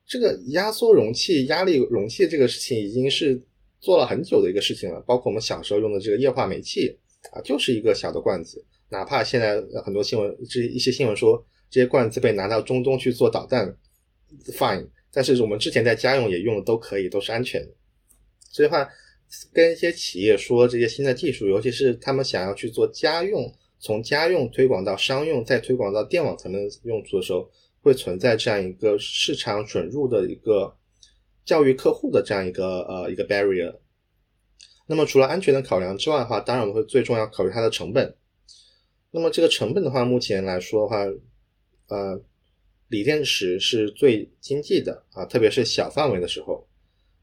[0.07, 3.42] 这个压缩容器、压力容器这个事情已经是。
[3.80, 6.98] 做了很久的一个事情了，包括我们小时候用的这个液化煤气
[7.33, 8.64] 啊，就是一个小的罐子。
[8.94, 13.76] 哪怕现在很多新闻，这一些新闻说这些罐子被拿到中东去做导弹
[14.52, 14.88] ，fine。
[15.12, 17.68] 但是我们之前在家用也用的都可以，都是安全的。
[18.50, 18.88] 所以话，
[19.52, 27.50] 跟一些企业说这些新的技术，尤其是他们想要去做家用，从家用推广到商用，再推广到电网层面用途的时候，
[27.83, 30.76] 会存在这样一个市场准入的一个。
[31.44, 33.70] 教育客户的这样一个呃一个 barrier，
[34.87, 38.16] 那么除了安全的考量之外的话，当然我们会最重要考虑它的成本。
[39.16, 41.05] 那么这个成本的话，目前来说的话，
[41.87, 42.20] 呃，
[42.88, 46.66] 锂电池是最经济的啊，特别是小范围的时候。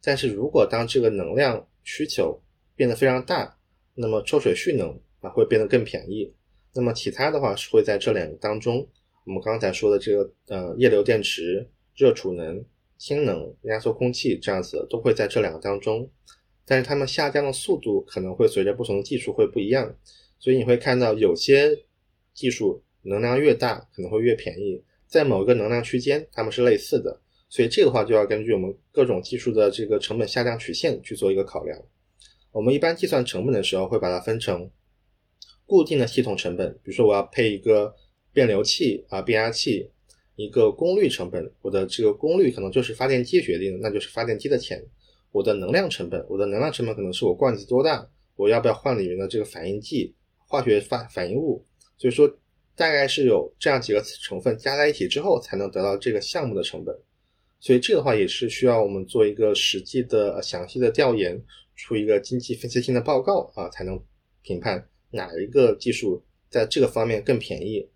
[0.01, 2.41] 但是如果当这个能量需求
[2.77, 3.57] 变得非常大，
[3.93, 6.33] 那么抽水蓄能啊会变得更便宜。
[6.73, 8.87] 那么其他的话是会在这两个当中，
[9.25, 12.63] 我们刚才说的这个呃液流电池、热储能。
[12.97, 16.07] 氢能、压缩空气这样子都会在这两个当中，
[16.67, 19.95] 但是它们下降的速度可能会随着不同的技术会不一样，
[20.41, 21.85] 所以你会看到有些
[22.33, 31.81] 技术能量越大可能会越便宜，在某一个能量区间它们是类似的，所以这个话就要根据我们各种技术的这个成本下降曲线去做一个考量。
[32.51, 34.69] 我们一般计算成本的时候会把它分成
[35.65, 37.95] 固定的系统成本，比如说我要配一个
[38.33, 39.89] 变流器啊变压器。
[40.37, 44.83] 一个功率成本，我的这个功率可能就是发电机决定的，那就是发电机的钱。
[45.31, 50.15] 我的能量成本，我的能量成本可能是我罐子多大，我要不要换里面的这个反应剂、
[50.51, 51.65] 化学反反应物。
[51.97, 52.27] 所以说，
[52.75, 56.93] 大概是有这样几个成分加在一起之后，才能得到这个项目的成本。
[57.59, 61.41] 所以这个的话也是需要我们做一个实际的详细的调研，
[61.75, 63.97] 出一个经济分析性的报告啊，才能
[64.41, 67.87] 评判哪一个技术在这个方面更便宜。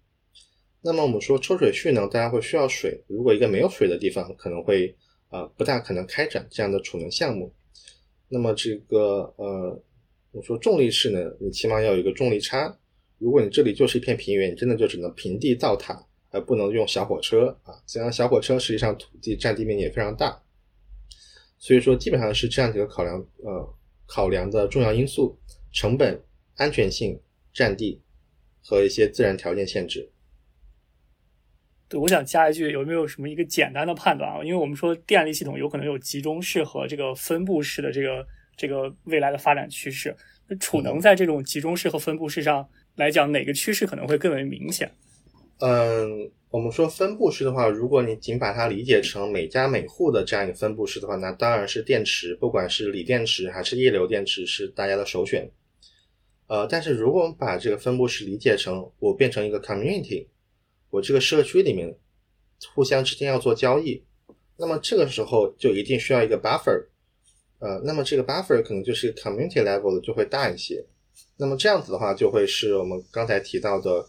[0.82, 3.04] 那么我们说抽水蓄能，大家会需要水。
[3.08, 4.96] 如果一个没有水的地方，可能会
[5.30, 7.52] 呃不大可能开展这样的储能项目。
[8.30, 9.84] 那么这个呃，
[10.36, 12.78] 我说重力式呢，你起码要有一个重力差。
[13.20, 17.74] 如果你这里就是一片平原，你真的就只能平地造塔，而不能用小火车啊。
[17.86, 20.44] 虽然小火车实际上土地占地面积也非常大，
[21.58, 23.74] 所以说基本上是这样几个考量呃
[24.06, 25.40] 考量的重要因素：
[25.72, 26.22] 成本、
[26.56, 27.18] 安全性、
[27.54, 28.02] 占地
[28.62, 30.12] 和一些自然条件限制。
[31.88, 34.44] 对，我想加一句，有没有什么一个简单的判断啊？
[34.44, 40.16] 因为我们说电力系统有可能有集中式和这个分布式的这个这个未来的发展趋势。
[40.60, 44.92] 储能在这种集中式和分布式上来讲，哪个趋势可能会更为明显？
[45.60, 55.50] 嗯，我们说分布式的话，如果你仅把它理解成每家每户的这样一个分布式的话，那当然是电池，不管是锂电池还是液流电池，是大家的首选。
[56.48, 60.28] 呃，但是如果我们把这个分布式理解成我变成一个 community，
[60.92, 61.98] 我这个社区里面
[62.76, 64.04] 互相之间要做交易，
[64.58, 66.86] 那么这个时候就一定需要一个 buffer，
[67.66, 70.86] 呃，那么这个 buffer 可能就是 community level 的就会大一些。
[71.38, 74.08] 那么这样子的话，就会是我们刚才提到的。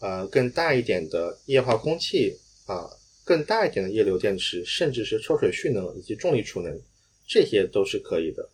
[0.00, 2.36] 呃，更大一点的液化空气
[2.66, 2.86] 啊，
[3.24, 6.78] 更大一点的液流电池，甚至是抽水蓄能以及重力储能，
[7.26, 8.46] 这些都是可以的。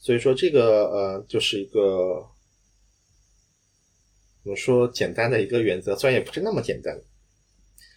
[0.00, 1.80] 所以说，这个呃，就是一个
[4.42, 7.00] 我们说简单的一个原则，虽然也不是那么简单。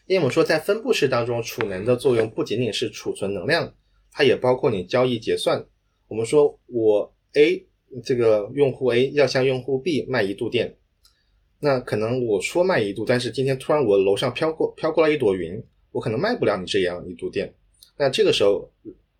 [0.05, 3.73] 因为我们说，在分布式当中，储能的作用不仅仅是储存能量，
[4.13, 5.65] 它也包括你交易结算。
[6.07, 7.65] 我们说我 A
[8.03, 10.77] 这个用户 A 要向用户 B 卖一度电。
[11.59, 17.53] 那可能我说卖一度，但是今天突然我楼上飘过飘过来一朵云，我可能卖不了你这样一度电。
[17.97, 18.69] 那这个时候，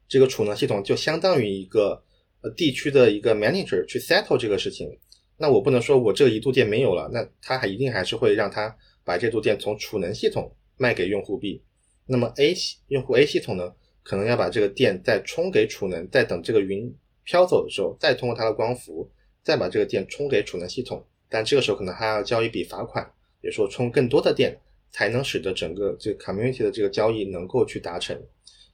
[0.09, 2.03] 这个储能系统就相当于一个
[2.41, 4.89] 呃地区的一个 manager 去 settle 这个事情。
[5.37, 8.75] 那我不能说我这一度电没有了，那他还一定还是会让他
[9.05, 11.63] 把这度电从储能系统卖给用户 B。
[12.05, 12.53] 那么 A
[12.89, 13.73] 用户 A 系统呢，
[14.03, 19.09] 可能要把这个电再充给储能，再等这个云飘走的时候，再通过它的光伏，
[19.41, 21.03] 再把这个电充给储能系统。
[21.29, 23.09] 但这个时候可能还要交一笔罚款，
[23.41, 24.55] 也说充更多的电，
[24.91, 28.15] 才能使得整个这个 community 的这个交易能够去达成。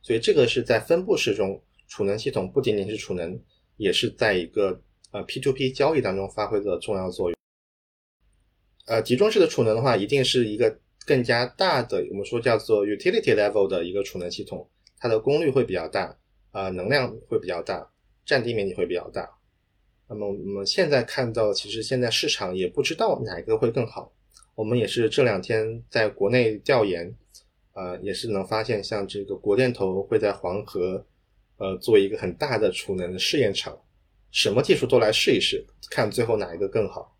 [0.01, 3.39] 所以这个是在分布式中，储能系统不仅仅是储能，
[3.77, 7.37] 也是在一个呃 P2P 交易当中发挥的重要作用。
[8.87, 14.67] 呃，集中式的储能的话，一定是一个更加大的，我们说叫做 utility level 的一个储能系统，
[14.99, 16.17] 它的功率会比较大，
[16.51, 17.89] 啊，能量会比较大，
[18.25, 19.29] 占地面积会比较大。
[20.07, 24.11] 那么我们现在看到，其实现在市场也不知道哪一个会更好。
[24.55, 27.15] 我们也是这两天在国内调研，
[27.73, 31.05] 呃，也是能发现，像这个国电投会在黄河，
[31.57, 33.79] 呃，做一个很大的储能试验场，
[34.31, 37.15] 什么技术都来试一试，看最后哪一个更好。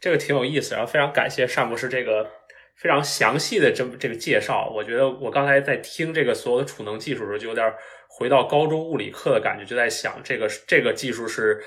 [0.00, 2.26] 这个挺有意思，然后非常感谢单博士这个
[2.76, 4.70] 非常详细的这么这个介绍。
[4.74, 7.72] 我觉得我刚才在听这个所有的储能技术的时候，就有点。
[8.16, 11.60] 回到高中物理课的感觉，就在想这个这个技术是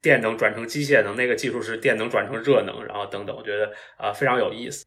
[0.00, 4.86] 电能转成机械能，那个技术是电能转成热能，然后等等，我觉得啊非常有意思。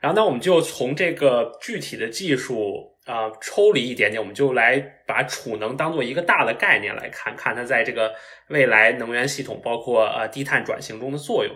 [0.00, 8.14] 然后，那我们就从这个具体的技术啊抽离一点点，我们就来把储能当做一个大的概念来看，看它在这个
[8.48, 11.54] 未来能源系统，包括呃低碳转型中的作用。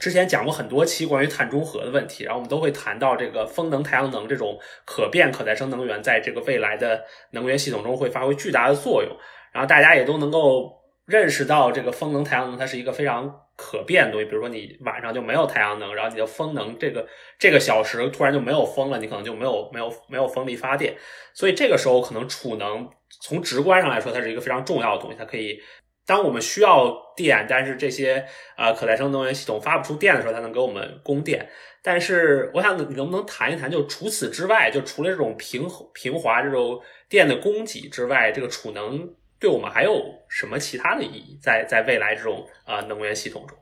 [0.00, 9.16] 之前讲过很多期关于碳中和的问题，然后我们都会谈到这个风能、太阳能这种可变可再生能源，在这个未来的能源系统中会发挥巨大的作用。
[9.52, 14.26] 然后大家也都能够认识到，这个风能、太阳能它是一个非常可变东西。
[14.26, 17.06] 比如说你晚上就没有太阳能，然后你的风能这个
[17.38, 20.96] 这个小时突然就没有风了，你可能就没有没有没有风力发电。
[21.32, 22.88] 所以这个时候可能储能
[23.22, 25.60] 从直观上来说，它是一个非常重要的东西，它可以。
[26.06, 28.26] 当我们需要电，但是这些
[28.58, 31.48] 呃可再生能源系统发不出电的时候，它能给我们供电。
[31.82, 41.38] 但是我想能不能谈一谈，就除此之外，就除了这种平平滑这种电的供给之外，这个储能对我们还有什么其他的意义？
[41.42, 43.58] 在在未来这种啊能源系统中？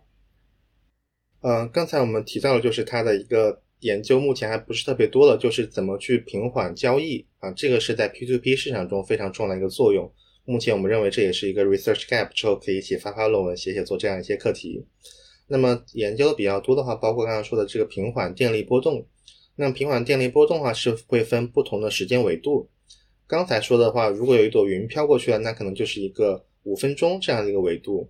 [1.41, 10.09] 嗯，刚才我们提到的就是它的一个研究，目前还不是特别多的，就是怎么去平缓交易啊，这个是在 P2P 市场中非常重要的一个作用。
[10.45, 14.87] 目前我们认为这也是一个 research gap，之后可以一起发发论文、写写做这样一些课题。
[15.49, 19.05] 那么研究的比较多的话，包括刚刚说的这个平缓电力波动。
[19.57, 22.71] 那平缓电力波动的话是会分不同的时间维度。
[23.33, 28.07] 刚才说的话，如果有一朵云飘过去了，那可能就是一个五分钟这样的一个维度。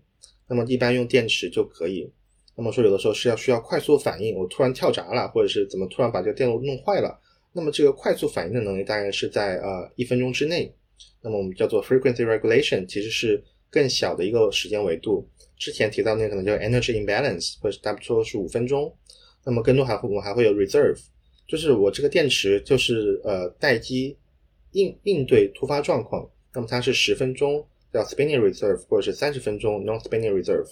[0.49, 2.13] 那么一般用电池就可以。
[2.57, 7.17] 那么说有的时候是要需要快速反应，我突然跳闸了，或者是怎么突然把这个电路弄坏了，
[7.53, 10.75] 那么这个快速反应的能力大概是在呃一分钟之内。
[11.21, 15.25] 那么我们叫做 frequency regulation，其实是更小的一个时间维度。
[15.57, 18.93] 之前提到那个可能叫 energy imbalance，或者差不多是五分钟。
[19.45, 20.99] 那么更多还会我们还会有 reserve，
[21.47, 24.17] 就是我这个电池就是呃待机
[24.73, 26.29] 应应对突发状况。
[26.53, 30.69] 那么它是十分钟叫 spinning reserve，或者是三十分钟 non spinning reserve。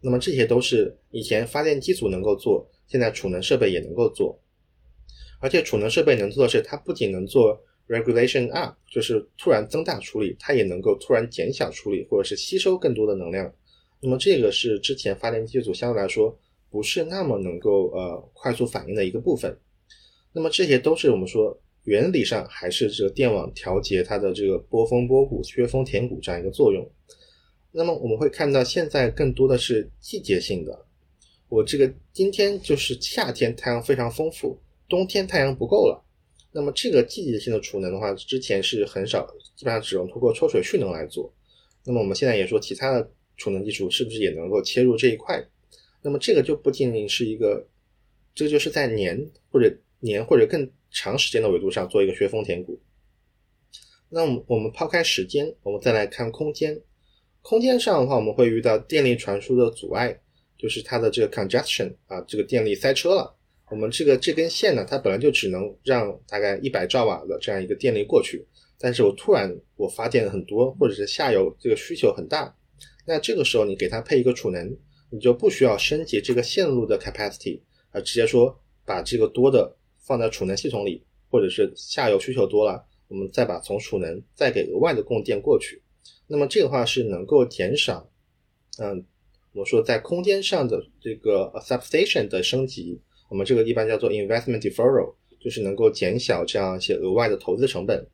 [0.00, 4.38] 那么这些都是以前发电机组能够做，现在储能设备也能够做。
[5.40, 7.60] 而且储能设备能做的是，它不仅能做。
[7.86, 13.52] Regulation up 就是突然增大处理，它也能够突然减小处理，或者是吸收更多的能量。
[14.00, 16.34] 那么这个是之前发电机组相对来说
[16.70, 19.54] 不是那么能够呃快速反应的一个部分。
[20.32, 26.90] 那么这些都是我们说原理上还是这个电网调节它的这个波峰波谷、缺峰填谷这样一个作用。
[27.70, 30.86] 那么我们会看到现在更多的是季节性的。
[31.48, 34.58] 我这个今天就是夏天，太阳非常丰富，
[34.88, 36.02] 冬天太阳不够了。
[36.52, 39.26] 那么这个季节性的储能的话，之前是很少，
[39.56, 41.32] 基本上只能通过抽水蓄能来做。
[41.84, 45.44] 那么我们现在也说，其他的储能技术是不是也能够切入这一块？
[46.00, 47.66] 那么这个就不仅仅是一个，
[48.34, 49.18] 这个就是在年
[49.50, 52.80] 或者年或者更长时间的维度上做一个削峰填谷。
[54.08, 56.80] 那我们我们抛开时间，我们再来看空间。
[57.42, 60.18] 空间上的话，我们会遇到电力传输的阻碍，
[60.56, 63.36] 就是它的这个 congestion 啊，这个电力塞车了。
[63.70, 68.46] 我们这个这根线呢，它本来就只能让大概一百兆瓦的这样一个电力过去，
[68.78, 72.54] 但是我突然我发电很多，或者是下游这个需求很大，
[73.06, 74.74] 那这个时候你给它配一个储能，
[75.10, 85.82] 你就不需要升级这个线路的 capacity，而直接说把这个多的放在储能系统里，或者是下游需求多了，我们再把从储能再给额外的供电过去，
[86.26, 88.08] 那么这个话是能够减少，
[88.78, 89.04] 嗯，
[89.52, 93.00] 我说在空间上的这个 substation 的升级。
[93.30, 98.06] 我们这个一般叫做 investment deferral，就是能够减小这样一些额外的投资成本。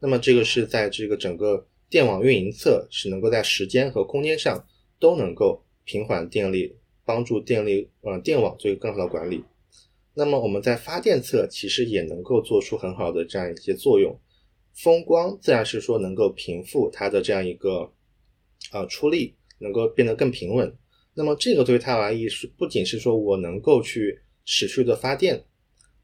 [0.00, 4.66] 那么这个是在这个整个电网运营侧是能够在时间和空间上
[4.98, 9.42] 都能够平缓电力，帮助电力呃电网做一个更好的管理。
[10.14, 14.18] 那么我们在发电侧其实也能够做出很好的这样一些作用。
[14.74, 17.92] 风光自然是说能够平复它的这样一个
[18.70, 20.76] 啊出力，能够变得更平稳。
[21.14, 25.44] 那么这个对它来意是不仅是说我能够去持续的发电，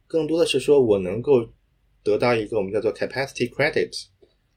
[0.06, 1.48] 更多的是说我能够
[2.02, 3.90] 得到一个我们叫做 capacity credit，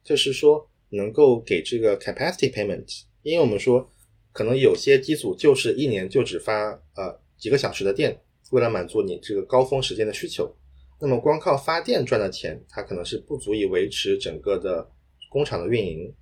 [0.03, 3.03] 就是说能够给这个 capacity payment。
[3.23, 3.89] 因为我们说
[4.33, 8.21] 可能有些机组就是一年就只发呃几个小时的电，
[8.51, 10.55] 为了满足你这个高峰时间的需求，
[11.01, 14.89] 那么光靠发电赚的钱，它可能是不足以维持整个的
[15.29, 16.13] 工厂的运营，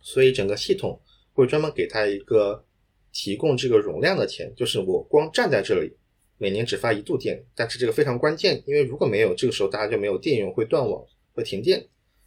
[0.00, 0.98] 所以整个系统
[1.34, 2.62] 会专门给它一个。
[3.18, 5.90] 提供这个容量的钱，就是我光站在这里，
[6.36, 11.02] 每年只发一度电，但是这个非常关键，因为如果没有这个时候，大家就没有电用，会断网，
[11.32, 11.82] 会停电。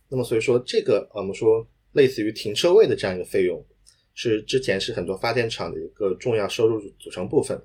[0.07, 3.63] 那么所以说，这个我们说类似于停车位的这样一个费用，
[4.15, 7.61] 是之前是很多发电厂的一个重要收入组成部分。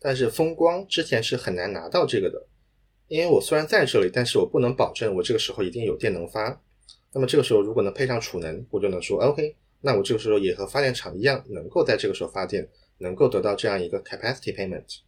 [0.00, 2.46] 但是风光之前是很难拿到这个的，
[3.06, 6.62] 因为我虽然在这里，但是我不能保证我这个时候一定有电能发。
[7.12, 9.56] 那么这个时候如果能配上储能，我就能说 OK。
[9.82, 15.00] 那我这个时候也和发电厂一样，能够在这个时候发电，能够得到这样一个 capacity payment。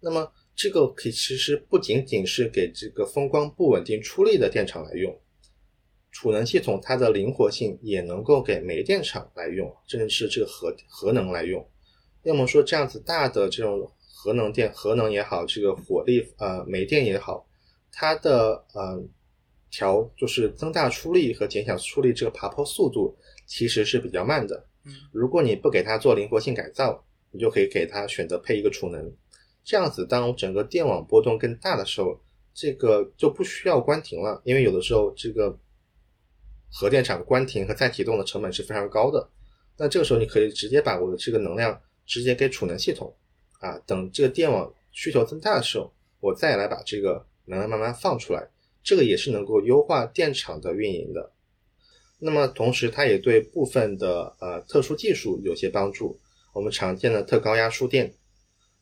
[0.00, 5.20] 那么这个可以其实不仅仅是给这个风光不稳定出力的电厂来用，
[6.12, 11.66] 储能系统它的灵活性也能够给煤电厂来用，甚至是这个核核能来用。
[12.24, 17.46] 要么说这样子大的这种核能电，核能也好，这个火力呃煤电也好，
[17.92, 19.02] 它的呃
[19.70, 23.16] 调就是增大出力和减小出力这个爬坡速度。
[23.46, 29.14] 其实是比较慢的，嗯，如果你不给它做灵活性改造，你就可以给它选择配一个储能，
[29.62, 32.18] 这样子当整个电网波动更大的时候，
[32.54, 35.54] 这个就不需要关停了，因为有的时候这个
[36.72, 39.28] 核电厂关停和再启动的成本是非常高的，
[39.76, 43.14] 那这个时候你可以直接把我的这个能量直接给储能系统，
[43.60, 48.48] 啊，等这个电网需求增大的时候，我再来把这个能量慢慢放出来，
[48.82, 51.32] 这个也是能够优化电厂的运营的。
[52.18, 56.18] 那么同时，它也对部分的呃特殊技术有些帮助。
[56.54, 58.14] 我们常见的特高压输电，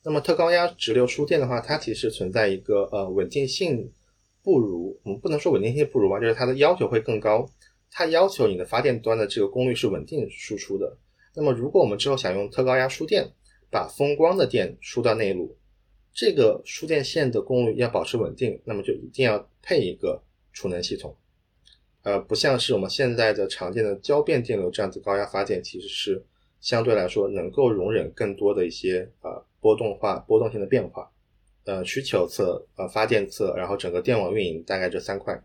[0.04, 3.90] 那么特高压直流输电的话，它其实存在一个呃稳定性
[4.42, 7.48] 不如，我们不能说稳定性不如吧，就是它的要求会更高。
[7.90, 10.98] 它要求你的发电端的这个功率是稳定输出的。
[11.34, 13.32] 那么如果我们之后想用特高压输电，
[13.70, 15.56] 把风光的电输到内陆，
[16.12, 20.22] 这个输电线的功率要保持稳定，那么就一定要配一个
[20.52, 21.16] 储能系统。
[22.02, 26.24] 呃，不像是我们现在的常见的交变电流这样子高压发电，其实是
[26.60, 31.10] 相对来说能够容忍更多的一些呃波动化、波动性的变化。
[31.64, 35.40] 呃，需求侧、呃发电侧，然后整个电网运营，大概这三块。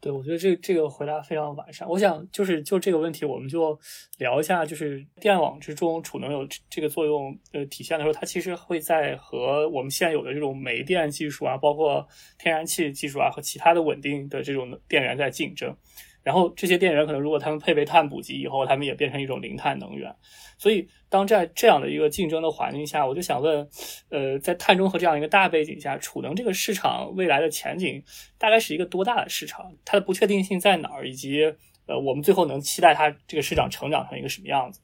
[0.00, 1.86] 对，我觉得这这个回答非常完善。
[1.86, 3.78] 我想就是就这个问题，我们就
[4.18, 12.06] 聊一下，就是电网之中储能有这个作用，呃，体现的时候，它其实会在和我们现有的这种煤电技术啊，包括
[12.38, 15.76] 天然气技术啊，和其他的稳定的这种电源在竞争。
[16.22, 20.14] 然后这些电源可能如果他们配备碳捕集以后，他们也变成一种零碳能源。
[20.58, 23.66] 所以当在这样的一个竞争的环境下，我就想问，
[24.10, 28.02] 呃，在碳中和这样一个大背景下，储能这个市场未来的前景
[28.36, 29.72] 大概是一个多大的市场？
[29.84, 31.08] 它的不确定性在哪儿？
[31.08, 31.44] 以及
[31.86, 34.80] 呃，我们最后能期待它这个市场成长成一个什么样子？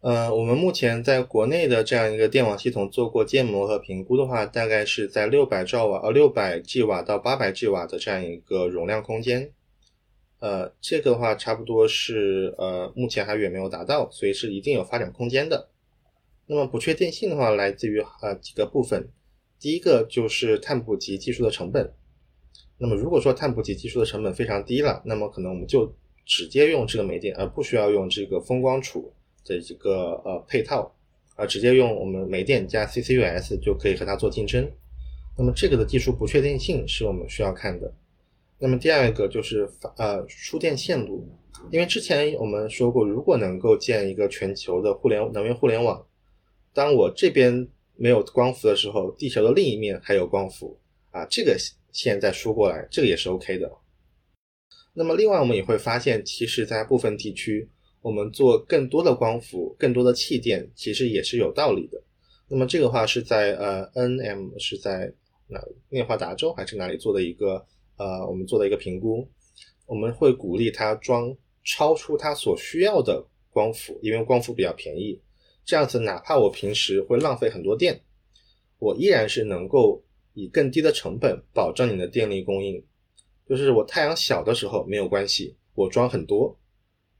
[0.00, 9.50] 呃，我们目前在国内的这样一个电网系统做过建模和评估的话，大概是在六百兆瓦呃六百 G 瓦到八百 G 瓦的这样一个容量空间。
[10.44, 15.70] 呃，这个的话差不多是呃目前还远没有达到，所以是一定有发展空间的。
[16.46, 19.08] 那么不确定性的话，来自于呃几个部分。
[19.58, 21.90] 第一个就是碳捕集技术的成本。
[22.76, 25.90] 那么如果说碳捕集技术的成本非常低了，那么可能我们就
[26.26, 29.10] 直接用这个煤电，而不需要用这个风光储
[29.46, 30.94] 的这个呃配套，
[31.36, 34.70] 而直接用我们煤电加 CCUS 就可以和它做竞争。
[35.38, 37.90] 那么这个的技术不确定性是我们需要看的。
[38.58, 41.28] 那么第二个就是呃输电线路，
[41.70, 46.06] 因为之前我们说过，如果能够建一个全球的互联能源互联网，
[46.72, 50.78] 当我这边没有光伏的时候，地球的另一面还有光伏
[51.10, 51.56] 啊，这个
[51.92, 53.70] 线再输过来，这个也是 OK 的。
[54.94, 57.68] 那么另外我们也会发现，其实在部分地区，
[58.00, 62.00] 我们做更多的光伏、更多的气电，其实也是有道理的。
[62.48, 65.12] 那么这个话是在呃 NM 是在
[65.48, 67.64] 哪内华达州还是哪里做的一个
[67.96, 69.28] 呃我们做的一个评估，
[69.86, 75.20] 我们会鼓励它装超出它所需要的光伏，因为光伏比较便宜。
[75.64, 78.00] 这样子，哪怕我平时会浪费很多电，
[78.78, 82.84] 我依然是能够以更低的成本保证你的电力供应。
[83.48, 86.58] 就是我太阳小的时候没有关系，我装很多，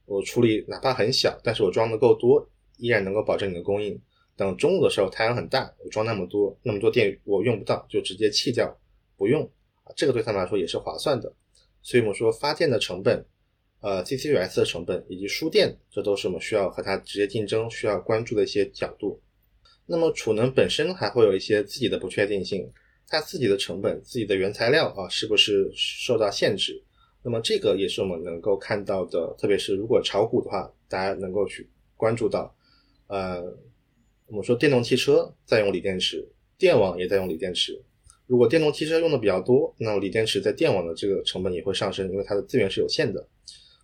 [0.07, 2.47] 我处理哪怕很小，但是我装的够多，
[2.77, 3.99] 依然能够保证你的供应。
[4.37, 8.77] 等中午的时候太阳很大，我装那么多那么多电我用不到，就直接弃掉
[9.16, 9.49] 不用
[9.97, 11.32] 这个对他们来说也是划算的。
[11.82, 13.24] 所以我们说发电的成本。
[13.80, 19.20] 呃，CCUS 的成本以及输电，这都是我们需要和它直接竞争、需要关注的一些角度。
[19.85, 22.66] 那么储能本身还会有一些自己的不确定性，
[23.07, 26.82] 它自己的成本、自己的原材料啊，是不是受到限制？
[27.22, 32.57] 那么这个也是我们能够看到的，特别是如果炒股的话，大家能够去关注到。
[33.09, 33.43] 呃，
[34.28, 36.26] 我们说电动汽车在用锂电池，
[36.57, 37.78] 电网也在用锂电池。
[38.27, 43.27] 如果电动汽车用的比较多，那锂电池在电网的这个成本也会上升，因为它的资源是有限的。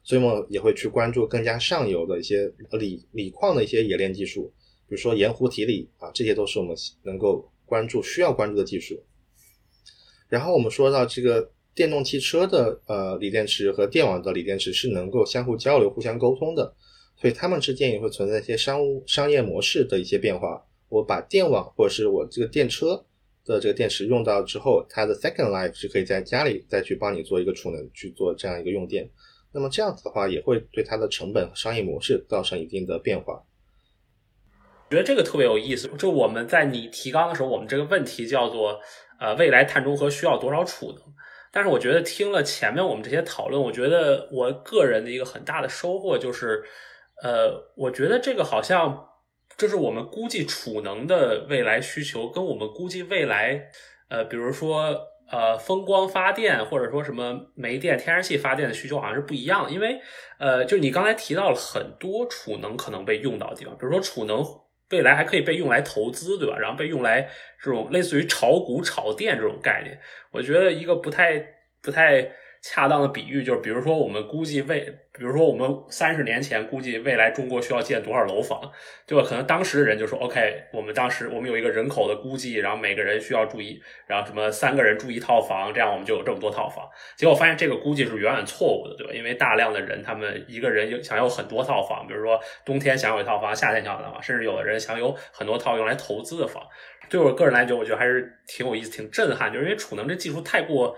[0.03, 4.51] 所以我们也会去关注更加上游的一些锂锂矿的一些冶炼技术，
[4.89, 8.99] 比如说盐湖提锂啊，这些都是我们能够关注、需要关注的技术。
[10.27, 16.75] 然后我们说到这个电动汽车的呃锂电池和电网的锂电池是能够相互交流、互相沟通的，
[17.21, 20.65] 所以它们之间也会存在一些商务商业模式的一些变化。
[20.89, 23.05] 我把电网或者是我这个电车
[23.45, 29.09] 的这个电池用到之后，它的 second life 是可以在家里再去帮你做一个储能，去做这样一个用电。
[29.53, 33.43] 那么这样子的话，也会对它的成本商业模式造成一定的变化。
[34.89, 35.89] 我觉得这个特别有意思。
[35.99, 38.81] 就我们在你提纲的时候，我们这个问题叫做
[39.19, 41.03] 呃，未来碳中和需要多少储能？
[41.53, 46.63] 但是我觉得听了前面我们这些讨论，我觉得我个人的一个很大的收获就是，
[47.23, 49.10] 呃，我觉得这个好像
[49.61, 53.69] 就是我们估计储能的未来需求，跟我们估计未来
[54.09, 55.09] 呃，比如说。
[55.33, 60.01] 呃，风光发电或者说什么煤电、天然气发电的需求好像是不一样的，因为
[60.41, 64.45] 呃，就你刚才提到了很多储能可能被用到的地方，比如说储能
[64.91, 66.59] 未来还可以被用来投资，对吧？
[66.59, 67.31] 然后被用来
[67.63, 69.97] 这种类似于炒股、炒电这种概念，
[70.33, 71.41] 我觉得一个不太
[71.81, 72.33] 不太。
[72.63, 74.81] 恰当的比喻就是，比如说我们估计未，
[75.13, 78.61] 比如说我们三十年前估计未来中国需要建多少楼房，
[79.07, 79.25] 对吧？
[79.27, 86.87] 可能当时的人就说，OK，我们当时我们有一个人口的估计，然后每个人需要住一，然后什么三个人住一套房，这样我们就有这么多套房。
[87.17, 89.13] 结果发现这个估计是远远错误的，对吧？
[89.15, 96.63] 因为大量的人他们一个人有想要很多套房，比如说冬天想有一套房，夏天想有一套房，甚至有的人想有很多套用来投资的房。
[97.09, 100.95] 对我个人来讲，我觉得还是挺有意思、挺震撼，就是因为储能这技术太过。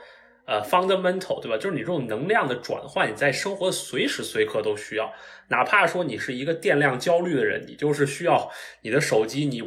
[0.53, 1.57] 呃，fundamental 对吧？
[1.57, 5.11] 就是你这种能量的转换，你在生活随时随刻都需要。
[5.49, 9.63] 哪怕说你是一个电量焦虑的人，你就是需要你的手机，你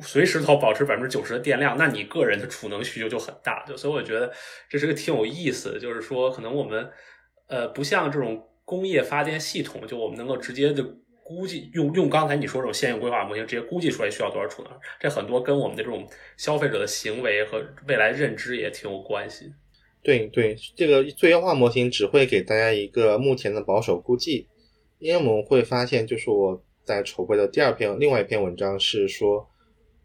[0.00, 3.64] 随时都保持百分之九十的电量，那你个人的储能需求就很大。
[3.64, 4.32] 就所以我觉得
[4.68, 6.90] 这是个挺有意思的，就是说可能我们
[7.46, 10.84] 呃不像这种工业发电系统，就我们能够直接的
[11.22, 14.72] 估计用用刚才你说这种线性规划模型直接估计出来需要多少储能。
[14.98, 16.04] 这很多跟我们的这种
[16.36, 19.52] 消费者的行为和未来认知也挺有关系。
[20.04, 24.46] 对对，这个最优化模型只会给大家一个目前的保守估计，
[24.98, 29.48] 因为我们会发现，就是我在筹备的第二篇另外一篇文章是说，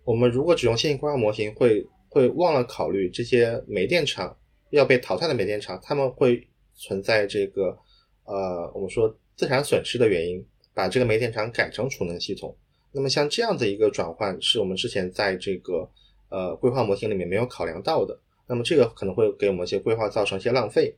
[0.05, 4.33] 我们如果只用线性规划模型，会会忘了考虑这些煤电厂
[4.69, 7.77] 要被淘汰的煤电厂，他们会存在这个
[8.23, 10.41] 呃我们说资产损失的原因，
[10.73, 12.55] 把这个煤电厂改成储能系统。
[12.93, 15.89] 那么像这样的一个转换，是我们之前在这个
[16.29, 18.17] 呃规划模型里面没有考量到的。
[18.49, 20.93] 那么这个可能会给我们一些规划造成一些浪费。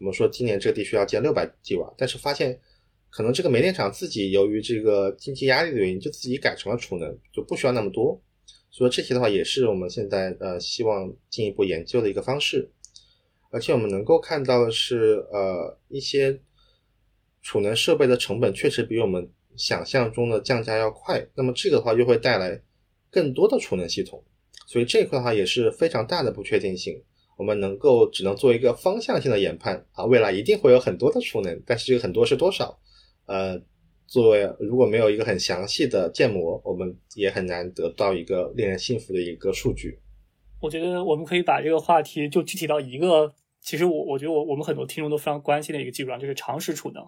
[0.00, 2.60] 我们说今年这个地区要建六百 g 瓦，但是发现
[3.08, 8.20] 可能这个煤电厂自己由于这个经济压力的原因，就自己改成了储能，就不需要那么多。
[8.70, 12.68] 所以这些的话也是我们现在呃希望进一步研究的一个方式。
[13.50, 16.38] 而且我们能够看到的是，呃一些
[17.40, 22.60] 储能设备的成本确实比我们想象中的降价要快，那么这个的话又会带来
[23.10, 24.22] 更多的储能系统，
[24.66, 27.02] 所以这一块的话也是非常大的不确定性。
[27.38, 32.78] 我们能够只能做一个方向性的研判啊，未来一定会有很多的储能，但是这个很多是多少？
[33.26, 33.60] 呃，
[34.06, 39.98] 作为如果没有一个很详细的建模，我们也很难得到一个令人信服的一个数据。
[40.62, 47.06] 我觉得我们可以把这个话题就具体到一个，其实我我觉得我我们很多听众都非常关心的一个技术上，就是长时储能，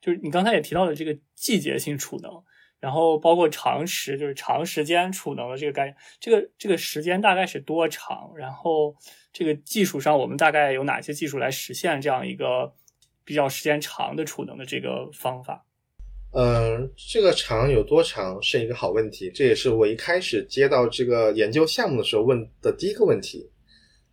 [0.00, 2.32] 就是你刚才也提到了这个季节性储能。
[2.78, 8.32] 然后包括长时，就是长时间储能的这个概念，这个这个时间大概是多长？
[8.36, 8.94] 然后
[9.32, 12.72] 这个技术上，我们大概有哪些技术来实现这样一个
[13.24, 15.64] 比较时间长的储能的这个方法？
[16.32, 23.50] 嗯，这个长有多长是一个好问题，这也是我一开始接到这个研究项目的时候问的第一个问题。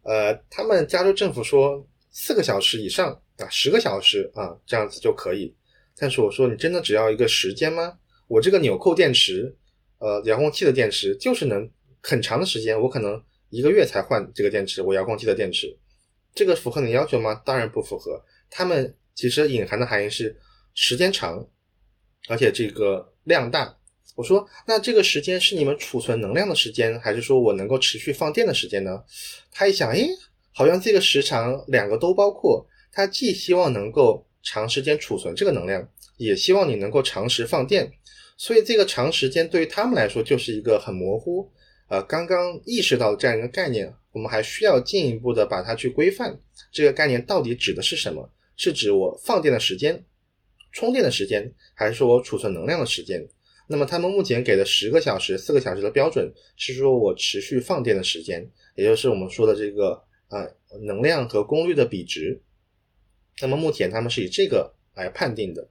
[0.03, 5.53] 呃，他们加州政府说四个小时以上啊，十个小时啊，这样子就可以。
[5.97, 7.97] 但是我说，你真的只要一个时间吗？
[8.27, 9.55] 我这个纽扣电池，
[9.99, 11.69] 呃，遥控器的电池就是能
[12.01, 14.81] 很长的时间，我可能一个月才换这个电池。
[14.81, 15.77] 我遥控器的电池，
[16.33, 17.35] 这个符合你要求吗？
[17.45, 18.23] 当然不符合。
[18.49, 20.35] 他们其实隐含的含义是
[20.73, 21.47] 时间长，
[22.27, 23.77] 而且这个量大。
[24.15, 29.03] 我说，那这个时间是你们储存能量的时间，还是说我能够持续放电的时间呢？
[29.51, 30.07] 他一想，诶，
[30.51, 32.67] 好像这个时长两个都包括。
[32.91, 37.91] 他既希望能够长时间储存这个能量，也希望你能够长时放电。
[38.43, 41.49] 所以这个长时间对于他们来说就是一个很模糊，
[41.87, 46.37] 呃，刚刚意识到这样一个概念，我们还需要进一步的把它去规范。
[46.69, 48.29] 这个概念到底指的是什么？
[48.57, 50.03] 是指我放电的时间、
[50.73, 53.25] 充电的时间，还是说我储存能量的时间？
[53.65, 62.41] 那么他们目前给的十个小时、四个小时的标准是说我持续放电的时间，也就是我们说的这个呃能量和功率的比值。
[63.41, 65.65] 那么目前他们是以这个来判定的。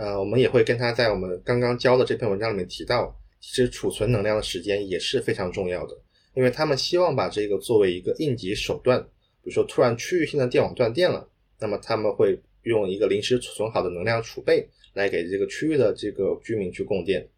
[0.00, 5.94] 呃，我们也会跟他在我们刚刚教的这篇文章里面提到，其实储存能量的时间也是非常重要的，
[6.32, 8.98] 因为他们希望把这个作为一个应急手段，
[9.42, 11.28] 比如说突然区域性的电网断电了，
[11.58, 17.28] 那么他们会用一个临时储存好的能量储备来给这个区域的这个居民去供电。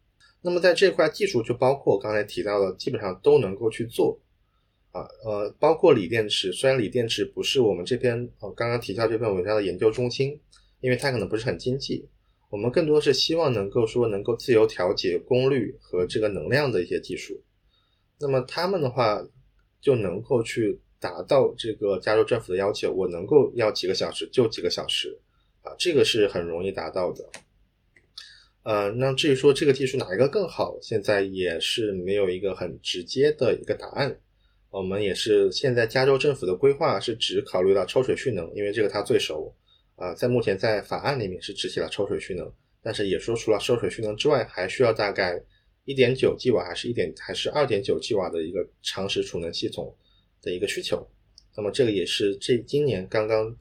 [0.41, 4.17] 那么在这块技术就包括刚才提到的，基本上都能够去做
[4.91, 10.39] 啊，呃，包括锂电池，虽然锂电池不是我们这篇呃刚刚提到这篇文章的研究中心，
[10.79, 12.07] 因为它可能不是很经济。
[12.53, 17.41] 我们更多是希望能够说能够自由调节功率和这个能量的一些技术，
[18.19, 19.19] 那么他们的话
[19.81, 25.19] 就能够去达到这个加州政府的要求，我能够要几个小时就几个小时，
[25.63, 27.27] 啊，这个是很容易达到的。
[28.61, 34.15] 呃，那至于说这个技术哪一个更好，现在也是没有一个很直接的一个答案。
[34.69, 39.51] 我们也是现在加州政府的规划是只考虑到抽水蓄能，因为这个它最熟。
[40.03, 42.51] 啊，在目前在法案里面是只写了抽水蓄能，
[42.81, 45.41] 但是也说除了抽水蓄能之外，还需要大概
[45.85, 49.95] 一点九 g 瓦还是一点还是二点九 g 瓦的一个长时储能系统
[50.41, 51.07] 的一个需求。
[51.55, 53.55] 那么这个也是这今年刚刚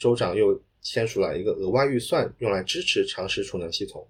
[0.00, 4.06] 州长又签署了一个额外预算，用来支持长时储能系统。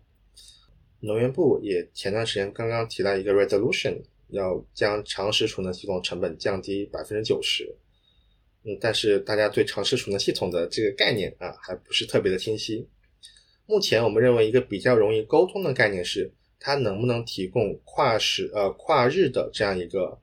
[1.01, 7.75] 能源部也前段时间刚刚提到一个 resolution，要将长时储能系统成本降低百分之九十。
[8.63, 12.87] 嗯，但是大家对长时储能系统的这个概念啊，还不是特别的清晰。
[13.65, 20.21] 目前我们认为一个比较容易沟通的概念是，它能不能提供跨时呃跨日的这样一个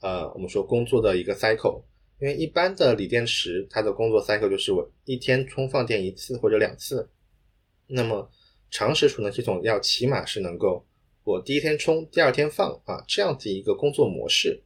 [0.00, 1.82] 呃我们说工作的一个 cycle。
[2.20, 7.10] 因为一般的锂电池它的工作 cycle 就是我一天充放电一次或者两次，
[7.88, 8.30] 那么
[8.70, 10.86] 长时储能系统要起码是能够
[11.24, 14.62] 我第一天充，第二天放啊这样子一个工作模式，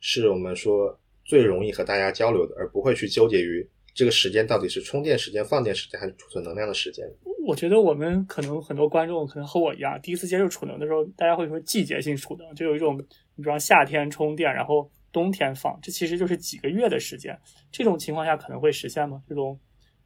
[0.00, 0.98] 是我们说。
[1.24, 7.06] 最容易和大家交流的，而不会去纠结于这个时间到底是充电时间、放电时间还是储存能量的时间。
[7.46, 12.98] 我觉得我们可能很多观众可能和我一样，第一次接触储能的时候，大家会说季节性储能，就有一种
[13.36, 17.38] 你比方夏天充电，然后冬天放，这其实就是几个月的时间。
[17.70, 19.22] 这种情况下可能会实现吗？
[19.28, 19.58] 这种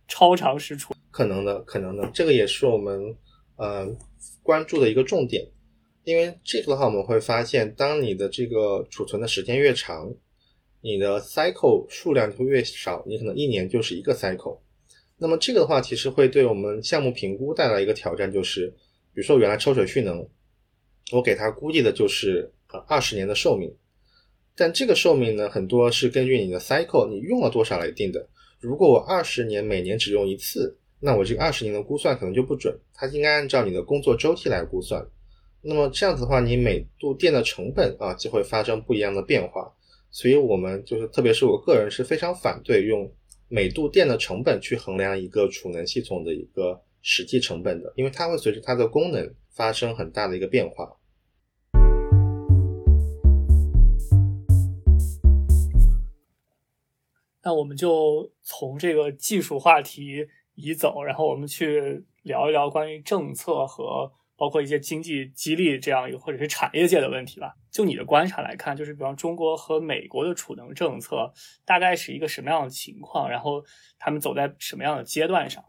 [0.08, 0.92] 超长时储？
[1.10, 2.10] 可能的，可能的。
[2.12, 3.00] 这个也是我们
[3.56, 3.86] 呃
[4.42, 5.44] 关注的一个重点，
[6.02, 10.12] 因为这个的话，我们会发现，当你的这个储存的时间越长。
[10.88, 14.58] 你的 cycle 数量就会越少，你可能一年就是一个 cycle。
[15.18, 18.68] 那么这个的话，其实会对我们项目评估带来一个挑战，就是
[19.12, 20.26] 比如说原来抽水蓄能，
[21.12, 23.70] 我给它估计的就是呃二十年的寿命，
[24.56, 28.26] 但这个寿命呢，很多是根据你的 cycle 你用了多少来定的。
[28.58, 35.06] 如果我二十年每年只用一次，那我这个二十年的估算可能就不准，它应该按照你的工作周期来估算。
[35.60, 39.70] 那么这样子的话，你每度电的成本啊就会发生不一样的变化。
[40.10, 43.10] 所以，我们就是，特别是我个人是非常反对用
[43.48, 50.96] 每度电的成本去衡量一个储能系统的一个实际成本的，因为它会随着它的功能发生很大的一个变化。
[57.42, 67.52] 那我们就从这个技术话题移走，然后我们去聊一聊关于政策和包括一些经济激励这样一个或者是产业界的问题吧。
[67.70, 71.32] 就你的观察来看，就是比方中国和美国的储能政策
[71.66, 73.62] 大概是一个什么样的情况，然后
[73.98, 75.64] 他们走在什么样的阶段上？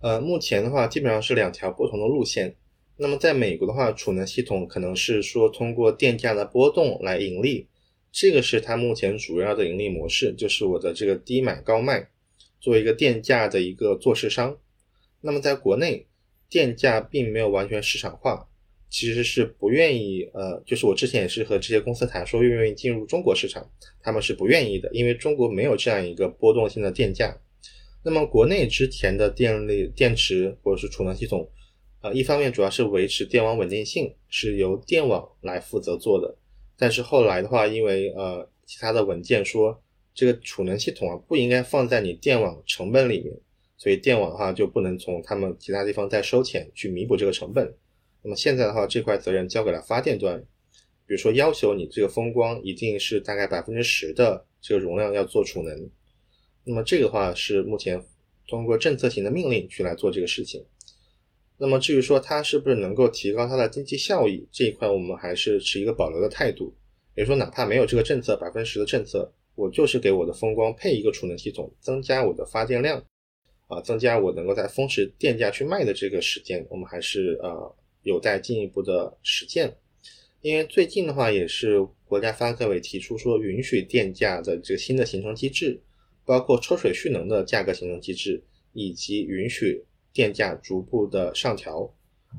[0.00, 2.56] 呃，目前的话基本上是两条不同的路线。
[2.96, 7.68] 那么在美国的话，储能系统可能是说通过电价的波动来盈利。
[8.12, 12.08] 这个是它目前主要的盈利模式，就是我的这个低买高卖，
[12.60, 14.58] 作为一个电价的一个做市商。
[15.20, 16.08] 那么在国内，
[16.50, 18.46] 电价并没有完全市场化，
[18.90, 23.64] 其实是不愿意，呃，就是我之前也是和这些公司谈说愿不愿意进入中国市场，
[24.02, 27.40] 他们是不愿意的，因为中国没有这样一个波动性的电价。
[28.02, 31.48] 那么国内之前的电力电池或者是储能系统，
[32.00, 36.36] 呃，一方面主要是维持电网稳定性，是由电网来负责做的。
[36.76, 39.80] 但是后来的话，因为呃其他的文件说
[40.14, 43.38] 这个储能系统啊不应该放在你电网成本里面，
[43.80, 47.74] 所以电网的话就不能从他们其他地方再收钱去弥补这个成本。
[48.22, 50.38] 那么现在的话，这块责任交给了发电端，
[51.06, 55.90] 比如说要求你这个风光一定是大概百分之十的这个容量要做储能。
[56.64, 58.04] 那么这个话是目前
[58.46, 60.62] 通过政策型的命令去来做这个事情。
[61.56, 66.74] 那么至于说它是不是能够提高它的经济效益这一块，我们还是持一个保留的态度。
[67.14, 73.02] 比如说，哪怕没有这个政策百分之十的政策，我就是给我的风光配一个储能系统，增加我的发电量，
[73.70, 79.74] 啊，增加我能够在峰值电价去卖的这个时间，我们还是呃有待进一步的实践。
[80.42, 85.80] 因为最近的话，也是国家发改委提出说，允许电价的这个新的形成机制，
[86.26, 88.42] 包括抽水蓄能的价格形成机制，
[88.74, 89.84] 以及允许。
[90.12, 91.88] 电价逐步的上调，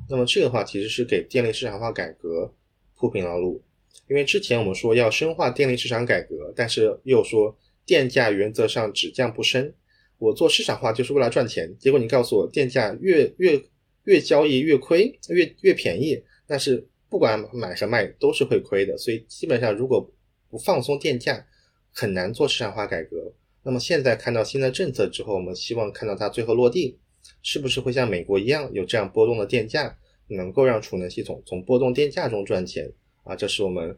[0.09, 2.53] 那么这个话其实是给电力市场化改革
[2.97, 3.63] 铺平了路。
[4.09, 9.73] 因为之前我们说要深化电力市场改革，但是又说电价原则上只降不升。
[10.22, 13.59] 我做市场化就是为了赚钱，结果你告诉我电价越越
[14.03, 18.95] 越交易越亏，越越便宜，但是不管买和卖都是会亏的。
[18.99, 20.07] 所以基本上如果
[20.47, 21.43] 不放松电价，
[21.91, 23.34] 很难做市场化改革。
[23.63, 26.99] 那么现在看到新的政策之后，我们希望看到它最后落地。
[27.43, 29.95] 是不是会像美国一样有这样波动的电价，
[30.28, 32.91] 能够让储能系统从波动电价中赚钱
[33.24, 33.36] 啊？
[33.36, 33.95] 这是我们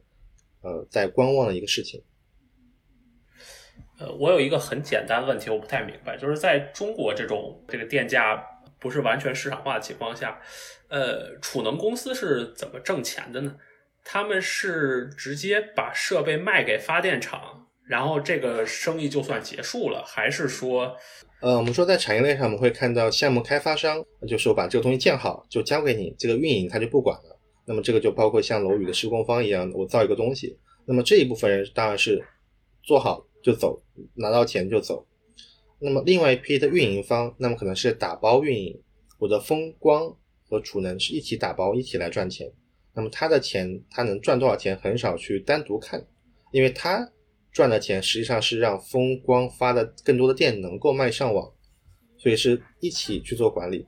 [0.62, 2.02] 呃在观望的一个事情。
[4.00, 8.44] 呃，我有一个很简单的问题，我不太明白，就是在中国这种这个电价
[8.80, 10.40] 不是完全市场化的情况下，
[10.90, 13.56] 呃，储能公司是怎么挣钱的呢？
[14.04, 20.98] 他们是直接把设备卖给发电厂，然后这个生意就算结束了，还是说？
[21.40, 27.40] 呃，我们说在产业链上，我们会看到项目开发商，就是我把这个东西建好就交给你，这个运营他就不管了。
[27.66, 32.22] 那么这个就包括像楼宇的施工方一样，我造一个东西，那么这一部分人当然是
[32.84, 33.80] 做好就走，
[34.16, 35.06] 拿到钱就走。
[35.78, 38.82] 那么另外一批的运营方，那么可能是打包运营，
[39.20, 40.18] 我的风光
[40.48, 42.52] 和储能是一起打包一起来赚钱。
[42.96, 46.08] 那么他的钱他能赚多少钱，很少去单独看，
[46.52, 47.12] 因为他。
[47.52, 51.54] 赚的钱实际上是让风光发的更多的电能够卖上网，
[52.18, 53.86] 所以是一起去做管理。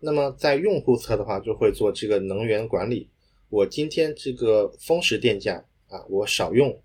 [0.00, 3.08] 那么在用户侧的话，就会做这个能源管理。
[3.48, 6.78] 我今天这个峰时电价啊，我少用，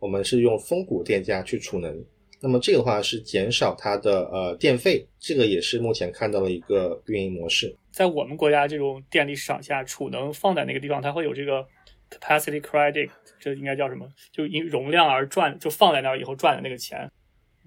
[0.00, 2.04] 我们是用峰谷电价去储能。
[2.40, 7.76] 那么这个话是减少它的呃电费，这个也是目前看到的一个运营模式。
[7.92, 11.64] 在我们国家这种电力市场下，储能放在那个地方，它会有这个
[12.10, 13.10] capacity credit。
[13.38, 14.06] 这应该叫什么？
[14.32, 17.10] 就因容量而赚，就放在那儿以后赚的那个钱，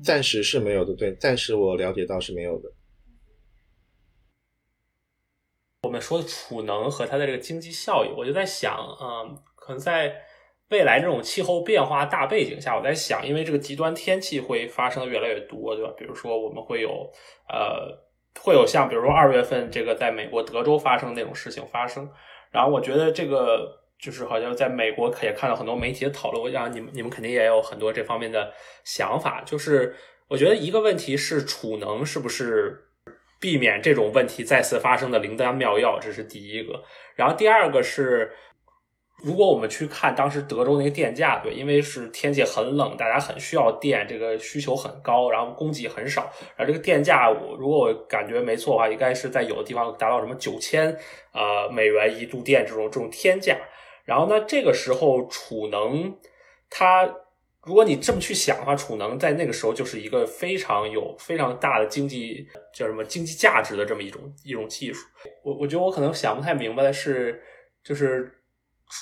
[0.03, 0.95] 暂时是没有的。
[0.95, 2.71] 对，暂时我了解到是没有的。
[5.83, 10.15] 我们说的储能和它的这个经济效益，我就在想，嗯，可能在
[10.69, 15.91] 未来这种气候变化大背景下，我在想，因为这个极端天气会发生的越来越多，对吧？
[15.97, 17.11] 比如说我们会有，
[17.49, 17.97] 呃，
[18.41, 22.09] 会有像比如说二月份这个在美国德州发生那种事情发生，
[22.51, 23.79] 然后我觉得这个。
[23.99, 28.51] 就是好像在美国也看到很多媒体的讨论，我想你们你们肯定也有很多这方面的
[28.83, 29.41] 想法。
[29.45, 29.95] 就是
[30.27, 32.83] 我觉得一个问题是储能是不是
[33.39, 36.83] 避免这种问题再次发生的灵丹妙药，这是第一个。
[37.15, 38.33] 然后第二个是，
[39.23, 50.93] 如果我们去看当时德州那个电价，对，因为是天气很冷，大家很需要电，这个需求很高，然后供给很少，然后这个电价，我如果我感觉没错的话，应该是在有的地方达到什么九千
[51.31, 53.57] 呃美元一度电这种这种天价。
[54.03, 56.13] 然后呢，这个时候储能，
[56.69, 57.09] 它
[57.63, 65.07] 如果你这么去想的话，储能在那个时候就是一个非常有非常大的经济叫什么经济价值的这么一种一种技术。
[65.45, 67.41] 我我觉得我可能想不太明白的是，
[67.81, 68.29] 就是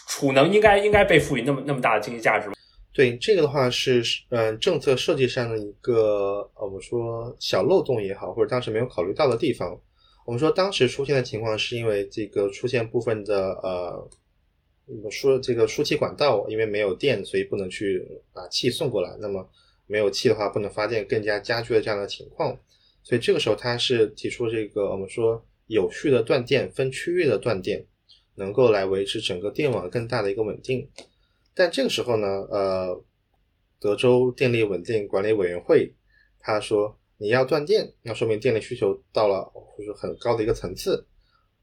[0.08, 2.54] 储能应该应该被赋予那么那么大的经济价值吗？
[2.94, 9.80] 对这个的话是嗯政策设计上的一个呃我们说小漏洞也好，或者当时没有考虑到的地方。
[10.26, 14.10] 我们说当时出现的情况是因为这个出现部分的呃。
[14.88, 19.16] 我们说这个输气管道因为没有电，所以不能去把气送过来。
[19.22, 19.48] 那么
[19.88, 22.58] 没有气的话，不能发电，更加加剧了这样的情况。
[23.02, 27.86] 所以这个时候他是提出这个我们说有序的断电、分区域的断电，
[28.36, 30.90] 能够来维持整个电网更大的一个稳定。
[31.54, 33.04] 但这个时候呢，呃，
[33.80, 35.94] 德州电力稳定管理委员会
[36.40, 41.06] 他说你要断电，那说明电力需求到了就是很高的一个层次。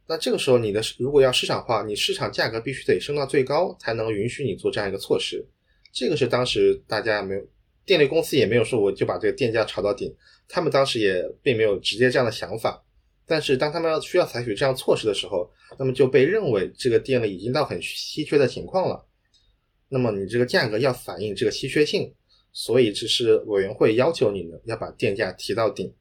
[0.07, 5.45] 那这个时候，你的如果要市场化，你市场价格必须得升到最高，才能允许你做这样一个措施。
[5.93, 7.47] 这个是当时大家没有，
[7.85, 10.15] 电力公司也没有说我就把这个电价炒到顶，
[10.49, 12.83] 他们当时也并没有直接这样的想法。
[13.29, 15.49] 但是当他们要需要采取这样措施的时候，
[15.79, 19.07] 那么就被认为这个电力已经到很稀缺的情况了。
[19.91, 22.13] 那么你这个价格要反映这个稀缺性，
[22.53, 25.95] 所以这是委员会要求你呢要把电价提到顶。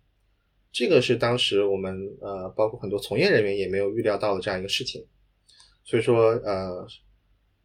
[0.72, 5.06] 这个是当时我们呃，包括很多从业人员也没有预料到的这样一个事情，
[5.84, 6.88] 所以说呃，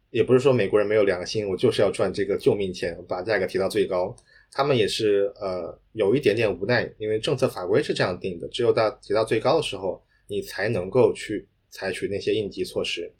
[0.09, 4.15] 也不是说美国人没有良心，我就是要赚这个救命钱，把价格提到最高。
[4.53, 13.11] 他们也是呃有一点点无奈，因为政策法规是这样定的，只有到提到最高的时候，你才能够去采取那些应急措施。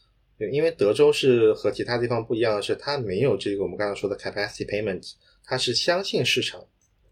[0.52, 5.14] 因为德州是和其他地方不一样的是，它没有这个我们刚才说的 capacity payment，
[5.44, 6.60] 它是相信市场，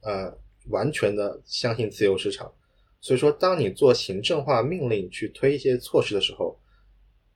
[0.02, 0.38] 呃，
[0.70, 2.52] 完全的相信自由市场。
[3.00, 6.60] 所以说，当你做行政化命令去推一些措施的时候，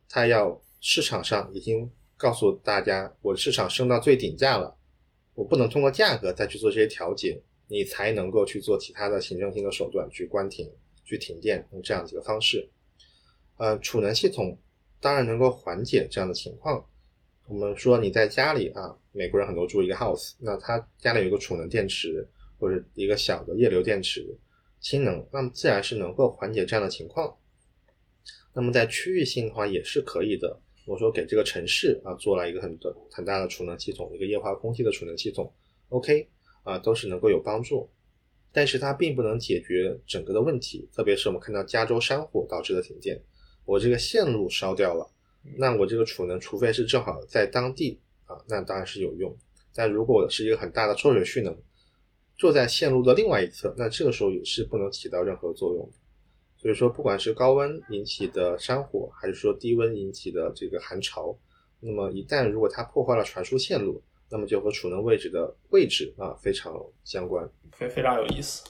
[0.09, 4.75] 它要市场上已经告诉大家，我的市场升到最顶价了，
[5.35, 10.71] 我不能通过价格再去做这些调节，你才能够去做其他的行政性的手段去关停、
[11.03, 12.69] 去停电，用这样几个方式。
[13.57, 14.57] 呃，储能系统
[14.99, 16.85] 当然能够缓解这样的情况。
[17.47, 22.27] 我们说你在家里啊，美国人很多住一个 house，那他家里有一个储能电池
[22.57, 24.25] 或者一个小的液流电池。
[24.79, 27.37] 氢能，那么自然是能够缓解这样的情况。
[28.53, 30.59] 那么在区域性的话也是可以的。
[30.85, 35.51] 我说给这个城市啊做了一个很的很大的储能系统，一个液化空气的储能系统
[35.89, 36.27] ，OK
[36.63, 37.89] 啊都是能够有帮助。
[38.51, 43.21] 但是它并不能解决整个的问题，特别是我们看到加州山火导致的停电，
[43.65, 45.05] 我这个线路烧掉了，
[45.57, 49.35] 那我这个储能除非是正好在当地啊，那当然是有用。
[49.73, 51.53] 但如果是一个很大的抽水蓄能，
[52.37, 55.91] 坐在线路的另外一侧，那这个时候也是不能起到任何作用。
[56.65, 61.37] 所以说，不管是高温引起的山火，还是说低温引起的这个寒潮，
[61.79, 64.01] 那么一旦如果它破坏了传输线路，
[64.31, 68.67] 那么就和储能位置的位置啊非常相关，非非常有意思。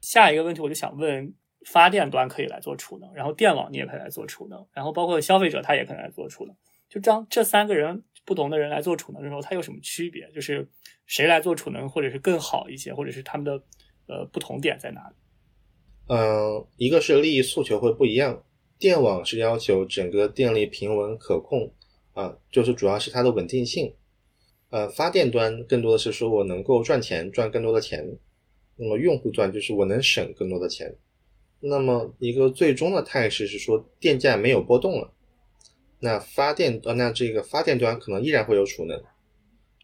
[0.00, 1.34] 下一个问题，我就想问：
[1.66, 6.54] 发电端可以来做储能，然后电网你也可以来做储能，然后包括消费者他也可以来做储能，
[6.88, 8.04] 就这样这三个人。
[8.24, 10.30] 不同的人来做储能的时候，它有什么区别？
[10.32, 10.68] 就是
[11.06, 13.52] 谁来做储能，或者是更好一些，或者是他们的
[14.06, 15.16] 呃不同点在哪里？
[16.08, 18.42] 嗯，一个是利益诉求会不一样。
[18.78, 21.72] 电网是要求整个电力平稳可控
[22.14, 23.94] 啊，就是主要是它的稳定性。
[24.70, 28.18] 呃，发电端更多的是说我能够赚钱，赚更多的钱。
[28.76, 30.96] 那么用户端就是我能省更多的钱。
[31.60, 35.12] 那么一个最终的态势是说电价没有波动了。
[36.00, 39.02] 那发电端，那这个发电端可能依然会有储能，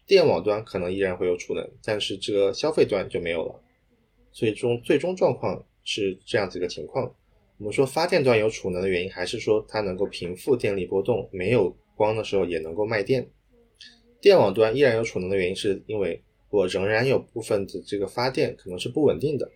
[0.07, 3.61] 电网端可能依然会有储能，但是这个消费端就没有了。
[4.31, 7.15] 最终最终状况是这样子一个情况。
[7.57, 13.25] 我们说发电端有储能的原因，还是说它能够平复电力波动，没有光的时候也能够卖电。
[14.19, 19.49] 电网端依然有储能的原因，是因为我仍然有部分的这个发电可能是不稳定的，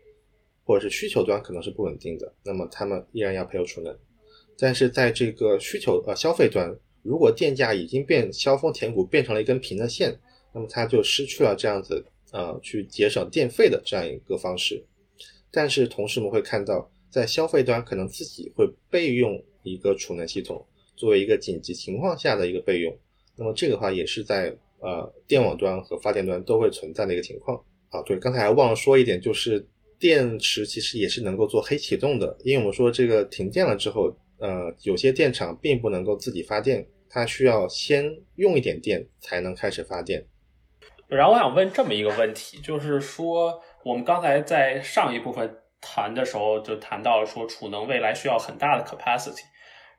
[0.64, 3.98] 或者是需求端可能是不稳定的，那么他们依然要配有储能。
[4.58, 10.18] 但是在这个需求呃消费端，如果电价已经变削峰填谷变成了一根平的线，
[10.54, 14.86] 那么它就失去了这样子呃去节省电费的这样一个方式。
[15.52, 22.96] 但是同时我们会看到，在消费端可能自己会备用一个储能系统，作为一个紧急情况下的一个备用。
[23.36, 27.58] 那么这个话也是在呃电网端和发电端都会存在的一个情况。
[27.90, 29.66] 啊，对，刚才忘了说一点，就是
[29.98, 34.16] 电池其实也是能够做黑启动的，因为我们说这个停电了之后。
[34.42, 40.26] 呃，有些电厂并不能够自己发电，它需要先用一点电才能开始发电。
[41.10, 49.44] 然后我想问这么一个问题，就是说，我们刚才在上一部分谈的时候就谈到说，储能未来需要很大的 capacity，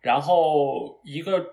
[0.01, 1.45] 然后一个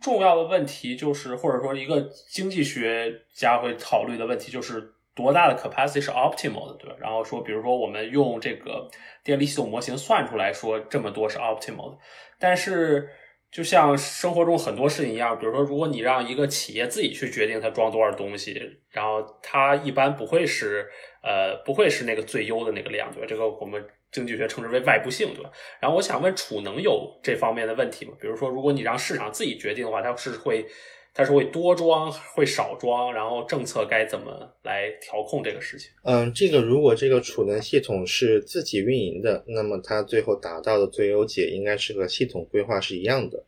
[0.00, 4.94] 重要的问题就是，或者说一个经济学家会考虑的问题就是。
[5.14, 6.96] 多大的 capacity 是 optimal 的，对吧？
[6.98, 8.88] 然后说，比如说我们用这个
[9.22, 11.98] 电力系统模型算出来说这么多是 optimal 的，
[12.38, 13.10] 但是
[13.52, 20.88] 就像生活中很多事情一样，比如说如果你让一个企业自己去决定它装多少东西，然后它一般不会是
[21.22, 23.26] 呃不会是那个最优的那个量，对吧？
[23.28, 25.50] 这个我们经济学称之为外部性，对吧？
[25.80, 28.14] 然后我想问，储能有这方面的问题吗？
[28.18, 30.66] 比如说，如果你让市场自己决定的话，它是会。
[31.14, 35.90] 它是会多装，会少装，然后政策该怎么来调控这个事情？
[36.04, 43.44] 嗯，这个如果这个储能系统是自己运营的，那么它最后达到的最优解应该是和系统规划是一样的，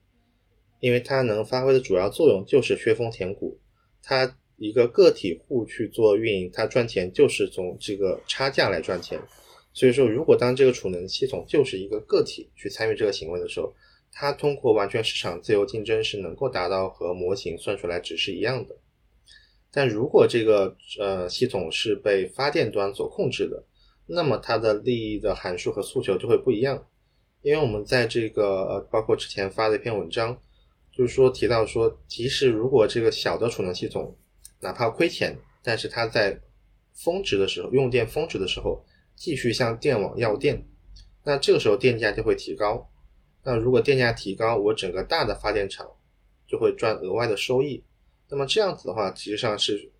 [0.81, 3.59] 因为它能发挥的主要作用就是削峰填谷。
[4.03, 9.19] 它一个个体户去做运营，它赚钱就是从这个差价来赚钱。
[9.73, 13.75] 所以说，如果当这个储能系统就是一个个体去参与这个行为的时候，
[14.17, 18.77] 它通过完全市场自由竞争是能够达到和模型算出来值是一样的，
[19.73, 23.65] 但如果这个呃系统是被发电端所控制的，
[24.07, 26.87] 那么它的利益的函数和诉求就会不一样。
[27.43, 30.41] 因为我们在这个呃包括之前发的一篇文章，
[30.97, 34.17] 就是说提到说，即使如果这个小的储能系统
[34.61, 36.41] 哪怕亏钱，但是它在
[36.93, 38.83] 峰值的时候用电峰值的时候
[39.17, 40.65] 继续向电网要电，
[41.25, 42.89] 那这个时候电价就会提高。
[43.45, 45.87] 那如果电价提高，我整个大的发电厂
[46.49, 47.85] 就会赚额外的收益。
[48.31, 49.93] 那么这样子的话，其实上是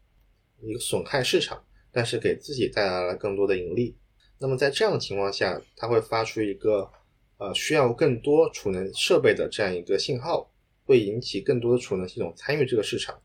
[0.63, 3.95] 一个损害市场，但是给自己带来了更多的盈利。
[4.39, 6.91] 那么在这样的情况下，它会发出一个
[7.37, 10.51] 呃需要更多储能设备的这样一个信号，
[10.87, 13.21] 会引起更多的储能系统参与这个市场。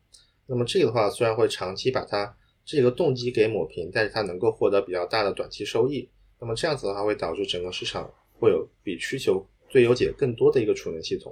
[0.46, 6.10] 那么这个的话，虽然会长期把它这个动机给抹平，但是它能够获得比较大的短期收益。
[6.40, 9.48] 那么这样子的话，会导致整个市场会有比需求。
[9.70, 11.32] 最优解更多的一个储能系统，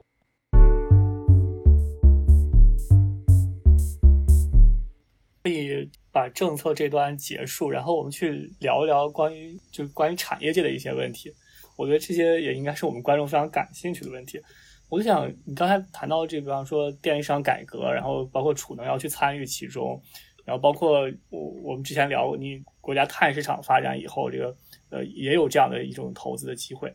[5.43, 11.33] 可以把政策这端结束，然后我们去聊一聊关于就关于产业界的一些问题。
[11.75, 14.39] 我觉得这些也应该是我们观众非常感兴趣的问题。
[14.87, 19.99] 我就想，你刚才谈到这个，比方说电力市场改革，然后包括储能要去参与其中，
[20.45, 24.55] 然后包括我我们之前聊你国家碳市场发展以后，这个
[24.89, 26.93] 呃也有这样的一种投资的机会。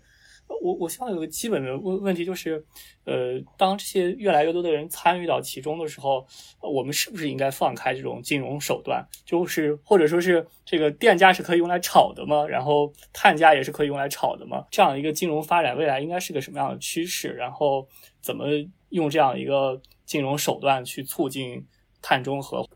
[0.60, 2.64] 我我希望有个基本的问问题，就是，
[3.04, 6.26] 呃，当这些越来越多的人参与到其中的时候，
[6.60, 9.06] 我们是不是应该放开这种金融手段？
[9.24, 12.46] 就是或者说是这个电价是可以用来炒的吗？
[12.46, 14.66] 然后碳价也是可以用来炒的吗？
[14.70, 17.28] 这样一个金融发展未来应该是个什么样的趋势？
[17.28, 17.88] 然后
[18.20, 18.46] 怎么
[18.90, 21.66] 用这样一个金融手段去促进
[22.00, 22.66] 碳中和？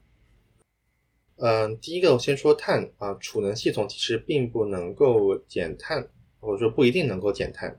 [1.39, 6.09] 嗯，第一个我先说碳啊，储能系统其实并不能够减碳。
[6.47, 7.78] 或者说不一定能够减碳，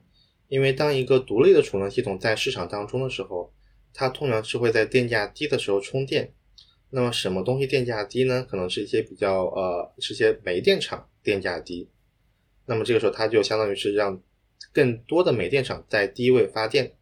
[0.50, 3.52] 因为当一个独立的储能系统在市场当中的时候，
[3.94, 6.34] 它通常是会在电价低的时候充电。
[6.90, 8.46] 那么什么东西电价低呢？
[8.50, 11.90] 可能是一些比较呃，是些煤电厂电价低。
[12.66, 14.22] 那么这个时候它就相当于是让
[14.72, 16.94] 更多的煤电厂在低位发电。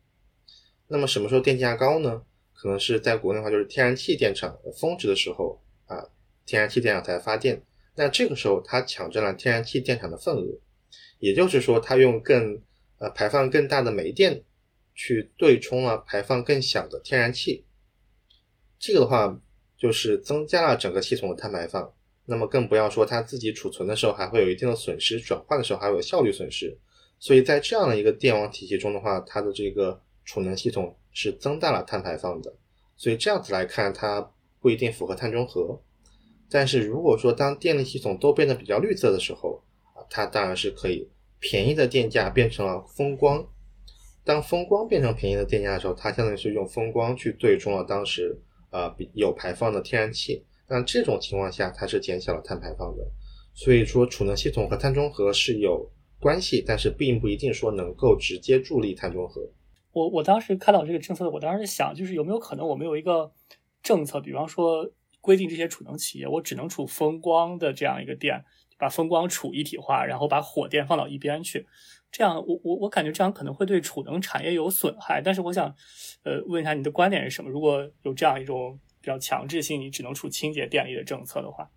[0.87, 2.23] 那么什么时候电价高呢？
[2.53, 6.07] 可能是在国内的话，就是天然气电厂峰值的时候啊，
[6.45, 7.61] 天然气电厂才发电。
[7.95, 10.59] 那这个时候它抢占了天然气电厂的份额。
[11.25, 12.61] 也就是说，它用更
[12.99, 14.43] 呃排放更大的煤电
[14.93, 17.65] 去对冲了排放更小的天然气，
[18.77, 19.41] 这个的话
[19.75, 21.91] 就是增加了整个系统的碳排放。
[22.27, 26.77] 那么更不要说它自己储存的时候还会有一定的损失，转换的时候还有效率损失。
[27.17, 32.53] 所以在这样的一个电网体系中的话，它的这个储能系统是增大了碳排放的。
[32.97, 35.81] 所以这样子来看，它不一定符合碳中和。
[36.49, 39.63] 但是如果说当电力系统都变得比较绿色的时候
[39.95, 41.07] 啊，它当然是可以
[41.47, 43.47] 便宜的电价变成了风光，
[44.23, 48.41] 当风光变成便宜的电价的时候，它相当于是用风光去对冲了当时
[48.71, 53.03] 呃有排放的天然气，那这种情况下它是减小了碳排放的。
[53.53, 55.87] 所以说储能系统和碳中和是有
[56.19, 59.47] 关系，但是并不一定说能够直接助力碳中和。
[59.91, 63.31] 我我当时看到这个政策，我当时想就是有没有可能我们有一个
[63.83, 64.89] 政策，比方说
[65.21, 68.43] 规定这些储能企业我只能储风光的这样一个电。
[68.77, 71.65] 把风光储一体化，然后把火电放到一边去，
[72.11, 75.21] 这样我我我感觉这样可能会对储能产业有损害。
[75.21, 75.73] 但是我想，
[76.23, 77.49] 呃，问一下你的观点是什么？
[77.49, 81.69] 如果有这样一种比较强制性，你只能储清洁电力的政策的话，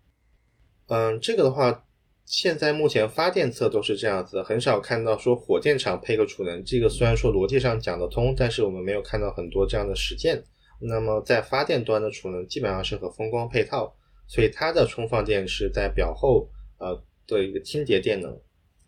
[0.87, 1.85] 嗯，这个的话，
[2.25, 6.63] 现在目前发电侧都是这样子，很少看到说火电厂配个储能。
[6.65, 10.43] 这个虽然说逻辑上讲得通，但是我们没有看到很多这样的实践。
[10.81, 13.95] 那么在发电端的储能基本上是和风光配套，
[14.27, 16.49] 所以它的充放电是在表后。
[16.79, 18.37] 呃，的一个清洁电能。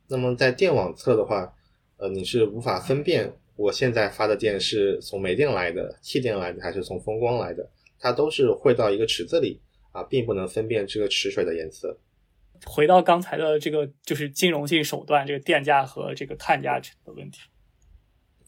[0.07, 1.53] 那么在电网侧的话，
[1.97, 7.69] 呃，你是无法分辨我现在发的电是从煤电来的、气电来的，还是从风光来的，
[7.99, 9.61] 它都是汇到一个池子里
[9.91, 11.97] 啊，并不能分辨这个池水的颜色。
[12.65, 17.39] 回到刚才的这个，就是金融性手段，这个电价和这个碳价的问题。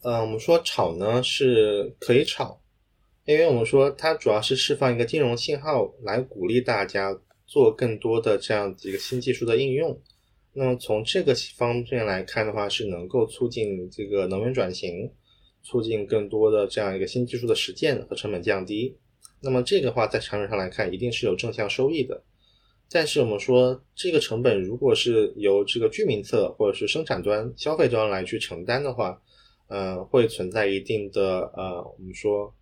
[0.03, 2.61] 嗯，我们说炒呢是可以炒，
[3.25, 9.99] 因为我们说它主要是释放一个金融信号，来鼓励大家做更多的这样子一个新技术的应用。
[10.53, 15.11] 那么从这个方面来看的话，是能够促进这个能源转型，
[15.63, 18.95] 促进更多的这样一个新技术的实践和成本降低。
[19.41, 22.23] 那么这个话在长远上来看，一定是有正向收益的。
[22.89, 29.19] 但是我们说，这个成本如果是由这个居民侧或者是生产端、消费端来去承担的话，
[29.67, 32.53] 呃，会存在一定的呃，我们说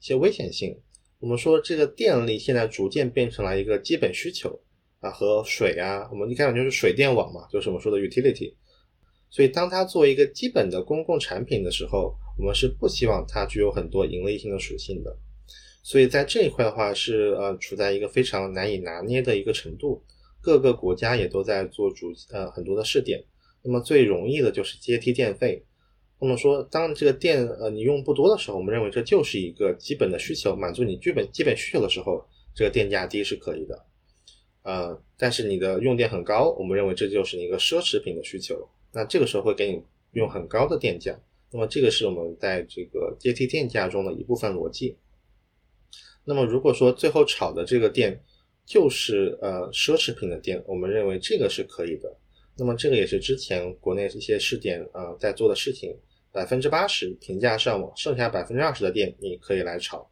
[0.00, 0.78] 一些危险性。
[1.20, 4.60] 我们说这个电力现在逐渐变成了一个基本需求。
[5.00, 8.52] 啊，和水啊，我们一开始就是水电网嘛，就是我们说的 utility。
[9.30, 15.16] 所以，当它作为一个基本的公共产品的时候，我们是不希望它具有很多盈利性的属性的。
[15.84, 20.02] 所以在这一块的话，是呃处在一个非常难以拿捏的一个程度。
[20.40, 23.22] 各个国家也都在做主呃很多的试点。
[23.62, 25.64] 那么最容易的就是阶梯电费。
[26.20, 33.86] 那么说，当这个电呃你用不多的时候，我们认为这就是一个基本的需求，满足你基本基本需求的时候，这个电价低是可以的。
[34.62, 38.68] 呃，但是你的用电很高，我们认为这就是一个奢侈品的需求。
[38.92, 41.18] 那这个时候会给你用很高的电价，
[41.52, 44.96] 那么这个是我们在这个阶梯电价中的一部分逻辑。
[46.24, 48.20] 那么如果说最后炒的这个电
[48.66, 52.14] 就是呃奢侈品的电，我们认为这个是可以的。
[52.56, 55.96] 那么这个也是之前国内一些试点啊在做的事情，
[56.32, 60.08] 百分之八十平价上网，剩下百分之二十的电你可以来炒。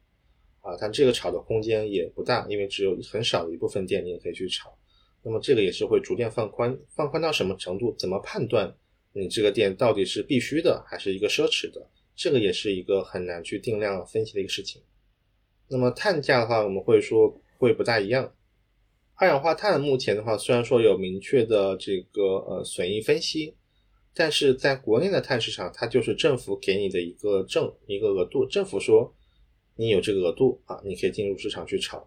[0.61, 4.77] 啊，但这个炒的空间也不大，因为只有很少一部分电你也可以去炒。
[5.23, 7.95] 那么这个也是会逐渐放宽，放宽到什么程度？
[7.97, 8.75] 怎么判断
[9.13, 11.87] 你这个电到底是必须的还是一个奢侈的？
[12.15, 14.81] 这个也是一个很难去定量分析的一个事情。
[15.69, 18.33] 那么碳价的话，我们会说会不大一样。
[19.15, 23.55] 二氧化碳目前的话，虽然说有明确的这个呃损益分析，
[24.17, 29.13] 但是在国内的碳市场，它就是政府给你的一个证一个额度，政府说。
[29.79, 32.03] 你有这个额度啊，你可以进入市场去炒。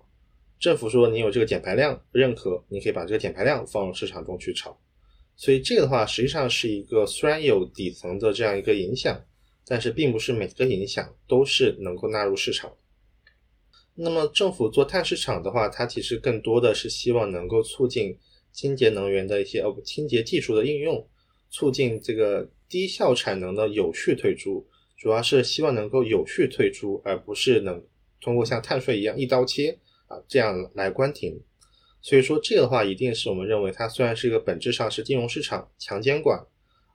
[0.59, 4.77] 政府说你有这个减排量认可，你可以把这个减排量放入市场中去炒。
[5.37, 9.25] 所以这个的话，实际上是一个虽然有底层的这样一个影响，
[9.65, 12.73] 但是并不是每个影响都是能够纳入市场。
[13.95, 18.19] 那么政府做碳市场的话，它其实更多的是希望能够促进
[18.51, 21.09] 清洁能源的一些呃清洁技术的应用，
[21.51, 24.67] 促进这个低效产能的有序退出。
[24.97, 27.83] 主要是希望能够有序退出，而不是能
[28.21, 29.79] 通过像碳税一样一刀切
[30.09, 31.41] 啊这样来关停。
[32.03, 36.47] 所以说这个的话，一定是我们认为它虽然是一个本质上是金融市场强监管，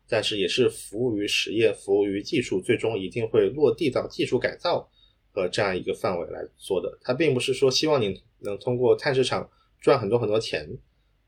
[0.07, 4.87] 但是也是服务于实业、服务于技术，最终一定会落地到技术改造
[5.31, 6.95] 和这样一个范围来做的。
[7.01, 9.49] 它并不是说希望你能通过碳市场
[9.81, 10.69] 赚很多很多钱，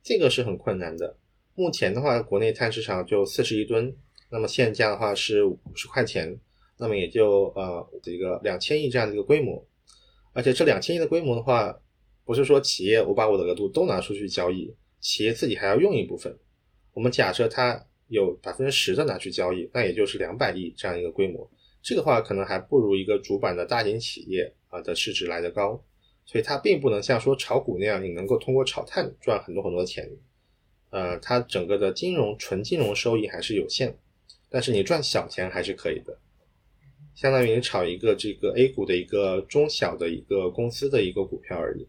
[0.03, 1.17] 这个是很困难的。
[1.57, 3.91] 目前的话，国内碳市场就四十一吨，
[4.29, 6.39] 那么现价的话是五十块钱。
[6.77, 9.67] 那么也就呃这个两千亿这样的一个规模，
[10.33, 11.75] 而且这两千亿的规模的话，
[12.23, 16.37] 不是说企业我把我的额度都拿出去交易，企业自己还要用一部分。
[16.93, 21.49] 我们假设它有百分之十的拿去交易，那也就是两百亿这样一个规模。
[21.81, 25.83] 这个话可能还不如一个主板的大型企业啊的市值来得高，
[26.25, 30.07] 所以它并不能像说炒股那样，你能够通过炒碳赚很多很多钱。
[30.89, 33.95] 呃，它整个的金融纯金融收益还是有限，
[34.49, 36.17] 但是你赚小钱还是可以的。
[37.15, 41.87] 相当于你炒一个这个 A 股的一个中小的一个公司的一个股票而已。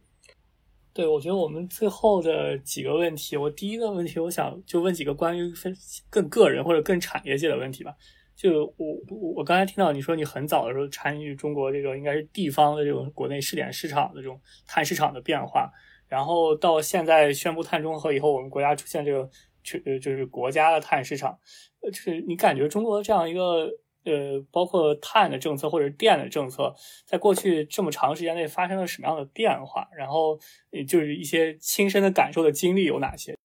[0.94, 5.72] 对，我觉得我们最后的几个问题，我第一个问题，我想就问几个关于分
[6.10, 7.94] 更个人或者更产业界的问题吧。
[8.34, 15.70] 就我我我刚才听到你说你很早的时候参与中国这个应该是地方的这种国内试点市场的这种碳市场的变化，
[16.09, 19.28] 然后到现在宣布碳中和以后，我们国家出现这个
[19.62, 21.39] 去就是国家的碳市场，
[21.82, 23.70] 呃，就是你感觉中国这样一个。
[24.05, 26.74] 呃，包括碳的政策或者电的政策，
[27.05, 29.86] 在过去这么长时间内发生了什么样的变化？
[29.94, 30.39] 然后，
[30.86, 33.36] 就是一些亲身的感受的经历有哪些？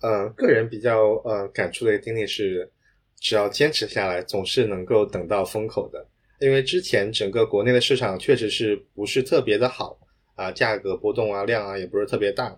[0.00, 2.72] 呃，个人比较呃感触的一个经历是，
[3.20, 6.04] 只要坚持下来，总是能够等到风口的。
[6.40, 9.96] 因为之前整个国内的市场确实是不是特别的好
[10.36, 12.56] 啊，价格波动啊，量啊也不是特别大。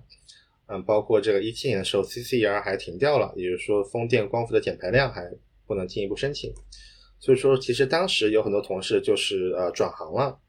[0.67, 5.33] 嗯，包括这个一七年的时候，CCER 还停掉了，也就是说风电光伏的减排量还。
[5.69, 6.51] 不能进一步申请，
[7.21, 10.41] 所以说其实当时有很多同事就是呃转行了，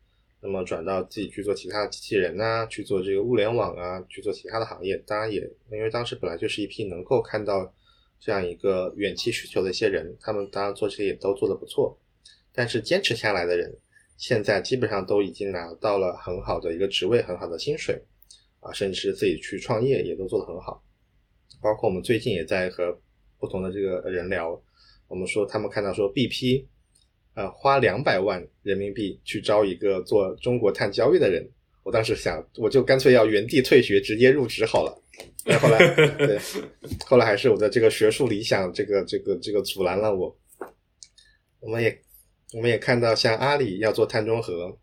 [0.41, 4.95] 那么转到自己去做其他的机器人呐，去做这个物联网啊，去做其他的行业。
[5.05, 7.69] 当然也因为当时本来就是一批能够看到
[8.17, 11.99] 这样一个远期需求的一些人，他们当然做这些也都做得不错，
[12.53, 13.77] 但是坚持下来的人，
[14.19, 17.97] 现在基本上都已经拿到了很好的一个职位，很好的薪水，
[18.59, 20.83] 啊，甚至是自己去创业也都做得很好。
[21.61, 22.95] 包括我们最近也在和
[23.39, 24.61] 不同的这个人聊，
[25.07, 26.65] 我们说他们看到说 BP，
[27.33, 31.49] 呃，花两百万人民币去招一个做中国碳交易的人，
[31.83, 35.01] 我当时想，我就干脆要原地退学，直接入职好了。
[35.61, 36.37] 后来，对，
[37.05, 40.37] 后来还是我的这个学术理想，这个这个这个阻拦了我。
[41.61, 42.01] 我们也
[42.53, 44.75] 我们也看到，像阿里要做碳中和，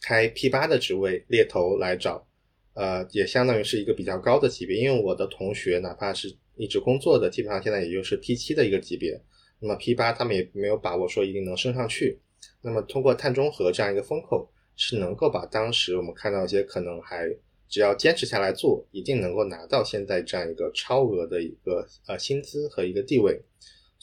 [0.00, 2.26] 开 P 八的职位猎头来找。
[2.74, 9.20] 呃，也相当于是一个比较高的级别，因为我的同学哪怕是一直工作的，基本上现在也就是 P 七的一个级别。
[9.60, 12.18] 那么 P 八他们也没有把握说一定能升上去。
[12.60, 17.28] 那么通过碳中和这样一个风口，是能够把当时我们看到一些可能还
[17.68, 23.40] 只要坚持下来做，一定能够拿到现在这样一个超额的一个呃薪资和一个地位。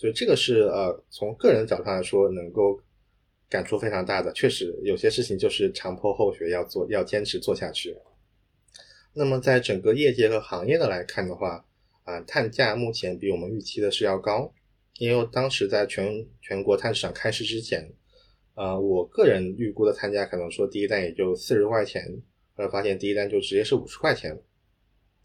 [0.02, 2.82] 所以这个是呃从个人角度上来说，能够
[3.48, 4.34] 感触非常大的。
[4.34, 7.96] 确实有些事情就是长坡后学，要做要坚持做下去。
[9.14, 11.64] 那么，在整个业界和行业的来看的话，
[12.04, 14.52] 啊，碳价目前比我们预期的是要高，
[14.98, 17.88] 因为当时在全全国碳市场开市之前，
[18.56, 22.04] 呃，我个人预估的碳价可能说第一单也就四十块钱，
[22.56, 24.36] 后来发现第一单就直接是五十块钱，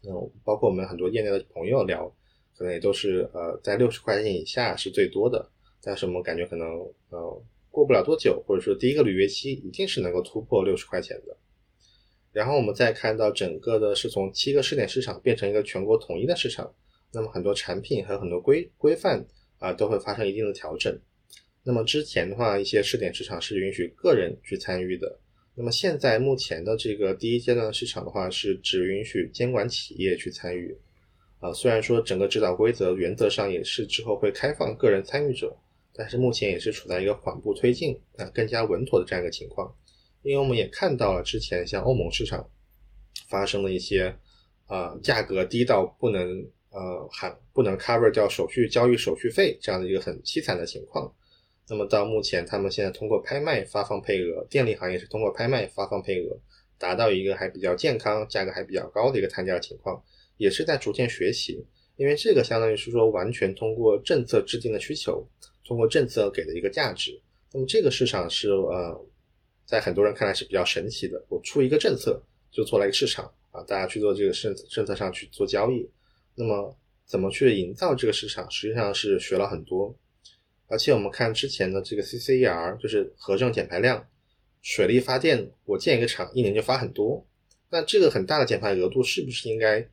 [0.03, 2.15] 嗯，包括我们很多业内的朋友聊，
[2.57, 5.47] 可能也都是呃在六十块钱以下是最多的，
[5.81, 6.67] 但是我们感觉可能
[7.09, 11.37] 呃过不了多久，或者说第一个履约期一定是能够突破六十块钱的。
[12.33, 16.73] 然后我们再看到整个的是从七个试点市场变成一个全国统一的市场，
[17.13, 19.25] 那么很多产品和很多规规范
[19.59, 20.99] 啊都会发生一定的调整。
[21.63, 25.19] 那么之前的话，一些试点市场是允许个人去参与的，
[25.55, 30.77] 那么现在目前的这个第一阶段的市场的话，是只允许监管企业去参与。
[31.39, 35.55] 啊，虽然说整个指导规则原则上也是之后会开放个人参与者，
[35.93, 39.71] 但是目前也是处在一个缓步推进啊更加稳妥的这样一个情况。
[40.23, 42.49] 因为我们也看到了之前像欧盟市场
[43.29, 44.13] 发生的一些
[44.67, 46.27] 呃价格低到不能
[46.71, 51.13] 呃含不能 cover 掉手续交易手续费这样的一个很凄惨的情况。
[51.69, 56.39] 那么到目前，他们现在通过拍卖发放配额，电力行业是通过拍卖发放配额，
[56.79, 60.01] 达到一个还比较健康、价格还比较高的一个摊价情况，
[60.37, 61.65] 也是在逐渐学习。
[61.95, 65.27] 因为这个相当于是说完全通过政策制定的需求，
[65.65, 67.19] 通过政策给的一个价值。
[67.51, 69.05] 那么这个市场是呃。
[69.69, 75.85] 在很多人看来是比较神奇的，我出一个政策就做了一个市场啊，大家去做这个政政策上去做交易。
[76.35, 76.73] 那么
[77.05, 79.93] 怎么去营造这个市场，实际上是学了很多。
[80.67, 84.07] 而且我们看之前的这个 CCER，就是核正减排量，
[84.61, 87.27] 水力发电，我建一个厂一年就发很多，
[87.69, 89.85] 那这个很大的减排额度是不是应该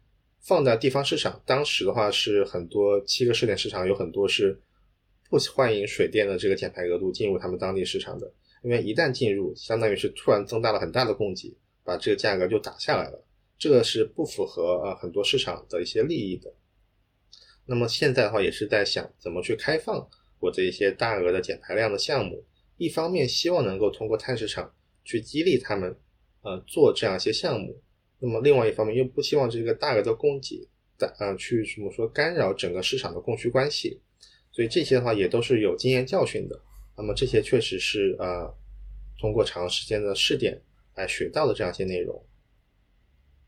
[0.44, 1.40] 放在地方市场？
[1.46, 4.60] 当时的话是很多七个试点市场有很多是
[5.30, 8.30] 不欢迎水电的这个减排额度进入他们当地市场的。
[8.62, 13.24] 因为一旦进入，相当于是突然增大了很大的供给，把这个价格就打下来了，
[13.58, 16.52] 这个是不符合呃很多市场的一些利益的。
[17.66, 20.06] 那么现在的话，也是在想怎么去开放
[20.40, 22.44] 我这一些大额的减排量的项目，
[22.76, 25.94] 一方面希望能够通过碳市场去激励他们，
[26.42, 27.78] 呃做这样一些项目，
[28.26, 34.01] 那么另外一方面又不希望这个大额的供给，的呃去怎么说干扰整个市场的供需关系，
[34.51, 36.59] 所以这些的话也都是有经验教训的。
[36.96, 38.51] 那么这些确实是呃，
[39.20, 40.59] 通过长时间的试点
[40.94, 42.24] 来学到的这样一些内容。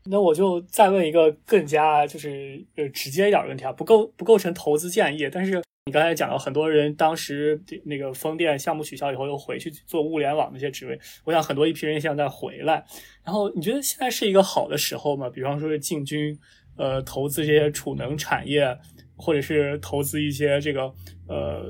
[0.05, 5.27] 那我就再问一个更加就是呃直接一点的问题啊，不构不构成投资建议。
[5.31, 12.85] 但是你刚才讲到很多人当时那个风电项目取消以后又回去做物联网那些职位，我想很多一批人现在回来。
[13.23, 15.29] 然后你觉得现在是一个好的时候吗？
[15.29, 16.37] 比方说是进军
[16.77, 18.77] 呃投资这些储能产业。
[19.19, 20.83] 或者是投资一些这个
[21.27, 21.65] 呃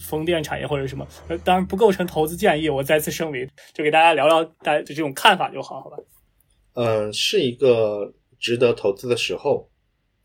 [0.00, 1.06] 风电产业或者什么，
[1.44, 2.68] 当然不构成投资建议。
[2.68, 5.96] 我再次声明，就给大家聊聊大家的这种看法就好，好吧？
[6.74, 9.70] 嗯，是一个值得投资的时候，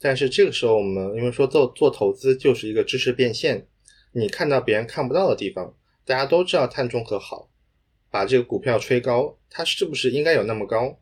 [0.03, 3.65] 但是这个时候我们因为说做做投资就是一个知识变现，
[4.11, 5.73] 你看到别人看不到的地方，
[6.05, 7.49] 大家都知道碳中和好，
[8.11, 10.99] 把这个股票吹高，它是不是应该有那么高？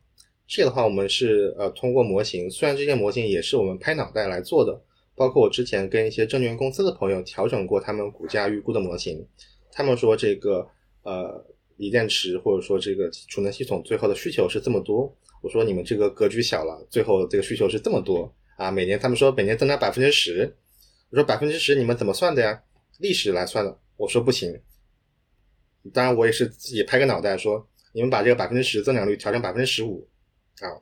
[0.48, 4.80] 这个的话，我们是呃通过模型，虽然这些模型也是我们拍脑袋来做的。
[5.14, 9.24] 包括我之前跟一些证券公司的朋友调整过他们股价预估的模型，
[9.72, 10.68] 他们说这个
[11.04, 11.46] 呃
[11.78, 15.14] 锂电池或者说这个储能系统最后的需求是这么多，
[15.44, 20.56] 我说你们这个格局小了，最后这个需求是这么多啊，每年他们说每年增长百分之十，
[21.10, 22.62] 我说百分之十你们怎么算的呀？
[23.00, 24.62] 历史来算的，我说不行，
[25.92, 30.08] 当然我也是自己拍个脑袋说，你们把这个百分之十增长率调成百分之十五
[30.60, 30.78] 啊，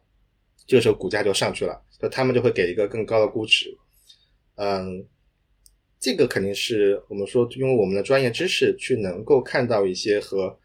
[0.68, 3.74] 这个时候股价就上去了，就他们就会给一个更高的估值。
[4.56, 5.08] 嗯，
[6.02, 10.60] 这个肯定是我们说用我们的专业知识去能够看到一些和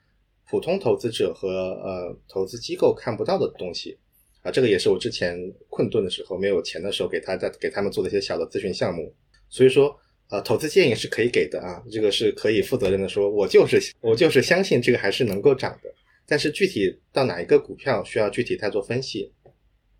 [0.50, 4.00] 普通投资者和呃投资机构看不到的东西
[4.44, 5.34] 啊，这个也是我之前
[5.70, 9.12] 困顿的时候没有钱的时候给他在给他们做的一些小的咨询项目。
[9.48, 9.98] 所以说，
[10.28, 15.88] 呃，投资建议是可以给的啊，这个是可以负责任的说，我就是我就是相信这个还是能够涨的。
[16.26, 19.32] 但是具体到哪一个股票需要具体再做分析。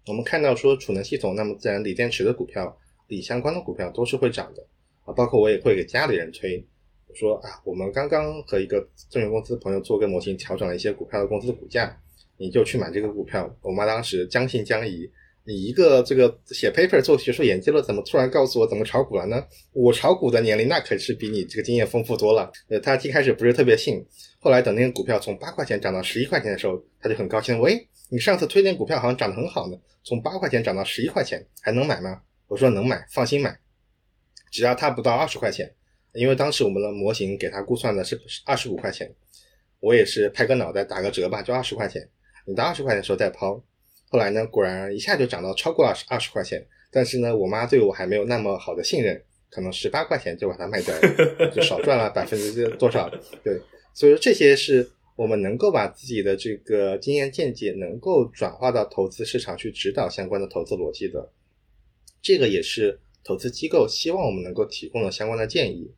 [0.07, 4.67] 我们看到说储能系统，那么自然锂电池的股票、锂相关的股票都是会涨的
[5.05, 5.15] 啊。
[5.15, 6.63] 包括我也会给家里人推，
[7.15, 11.99] 说啊，我们刚刚和一个证券公司朋友做个模型，调整了一些股票的公司的股价，
[12.37, 13.49] 你就去买这个股票。
[13.63, 15.11] 我妈当时将信将疑，
[15.45, 19.45] 你一个这个写 paper 做学术研究的，怎么突然告诉我怎么炒股了呢？
[19.73, 22.51] 我炒股的年龄那可是比你这个经验丰富多了。
[22.69, 24.05] 呃，她一开始不是特别信，
[24.39, 27.89] 后来等那个股票从八块钱涨到十一块钱的时候，她就很高兴，喂。
[28.11, 32.21] 你上次推荐股票好像涨得很好呢，从八块钱涨到十一块钱，还能买吗？
[32.47, 33.59] 我说能买，放心买，
[34.53, 35.75] 只要它不到二十块钱，
[36.13, 39.11] 因为当时我们的模型给它估算的是二十五块钱，
[39.81, 42.07] 我也是拍个脑袋打个折吧，就二十块钱，
[42.45, 43.63] 你到二十块钱的时候再抛。
[44.09, 53.11] 后来呢，果然一下就涨到超过二十二十块钱，但是呢，我妈对我还没有那么好的信任，可能十八块钱就把它卖掉了，就少赚了百分之多少？
[53.43, 53.61] 对，
[53.93, 54.91] 所以说这些是。
[55.17, 61.31] 我们能够把自己的这个经验见解能够转化到投资市场去指导相关的投资逻辑的，
[62.21, 65.89] 这个也是投资机构希望我们能够提供的相关的建议，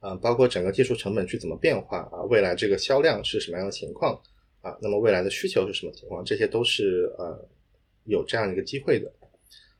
[0.00, 4.20] 啊，包括整个技术成本去怎么变化啊，未来这个销量是什么样的情况
[4.60, 7.48] 啊，那么未来的需求是什么情况，这些都是呃
[8.04, 9.10] 有这样一个机会的。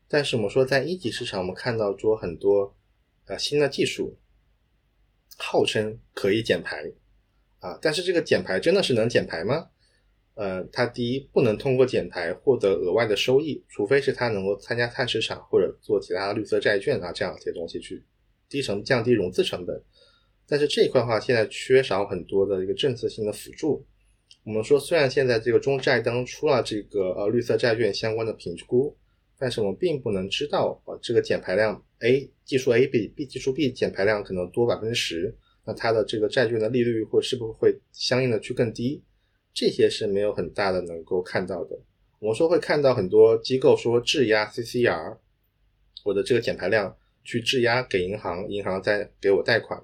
[0.07, 2.75] 但是我们说在一级市场，我们看到说很多
[3.25, 4.17] 呃新的技术，
[5.37, 6.91] 号称可以减排。
[7.59, 9.69] 啊，但是这个减排真的是能减排吗？
[10.33, 18.03] 呃，它第一不能通过减排获得额外的收益，除非是它能够参加碳市场或者做其他的绿色债券啊这样一些东西去
[18.49, 19.79] 低成降低融资成本。
[20.47, 23.85] 但是这一块的话，现在缺少很多的一个政策性的辅助。
[24.43, 28.97] 我们说，虽然现在这个中债当出了这个呃绿色债券相关的评估，
[29.37, 35.35] 但是我们并不能知道啊这个减排量 A 技术 A 比 B 技术 B 减排量可能多百分之十。
[35.63, 39.03] 那它的这个债券的利率或是不是会相应的去更低？
[39.53, 41.79] 这些是没有很大的能够看到的。
[42.17, 45.17] 我们说会看到很多机构说质押 CCR，
[46.03, 49.79] 我的这个减排量去质押给银行，银行再给我贷款。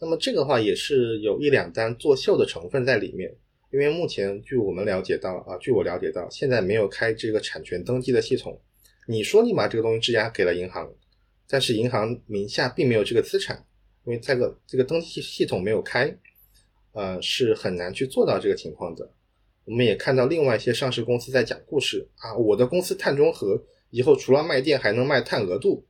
[0.00, 3.36] 那么这个话也是有一两单作秀的成分在里面。
[3.72, 8.60] 因为目前据我们了解到啊，据我了解到，现在没有开这个产权登记的系统。
[9.08, 10.92] 你说你把这个东西质押给了银行，
[11.48, 13.64] 但是银行名下并没有这个资产。
[14.04, 16.14] 因为这个这个登记系统没有开，
[16.92, 19.10] 呃，是很难去做到这个情况的。
[19.64, 25.86] 我们也看到另外一些上市公司在讲故事啊，我的公司碳中和以后除了卖电还能卖碳额度，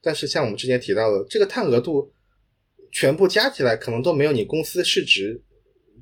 [0.00, 2.10] 但是像我们之前提到的，这个碳额度
[2.90, 5.42] 全部加起来可能都没有你公司市值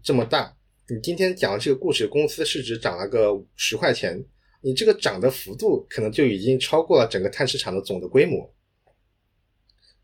[0.02, 0.56] 这么大。
[0.86, 4.22] 你今天讲的这个故事，公司市值涨了个十块钱，
[4.60, 8.54] 你这个涨的幅度可能就已经超过了整个碳市场的总的规模。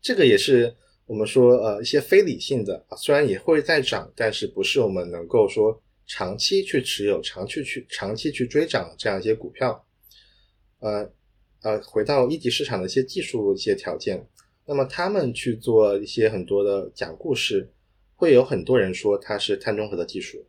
[0.01, 0.75] 这个也是。
[1.07, 5.77] 我们说，呃，一些非理性的，虽然也会在涨，但是不是我们能够说
[6.07, 9.85] 长期去持有、长期去长期去追涨这样一些股票。
[10.79, 11.11] 呃
[11.63, 14.25] 呃，回到一级市场的一些技术一些条件，
[14.65, 17.69] 那么他们去做一些很多的讲故事，
[18.15, 20.47] 会有很多人说它是碳中和的技术，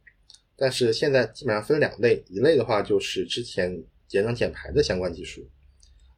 [0.57, 5.49] 但是现在基本上分两类，一类的话就是之前节能减排的相关技术，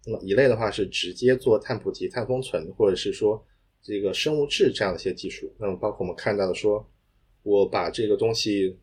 [0.07, 3.45] 那么一类的话是直接做碳捕集、碳封存，或者是说。
[3.87, 6.91] 这个生物质这样的一些技术，那么包括我们看到的，说
[7.43, 8.79] 我把这个东西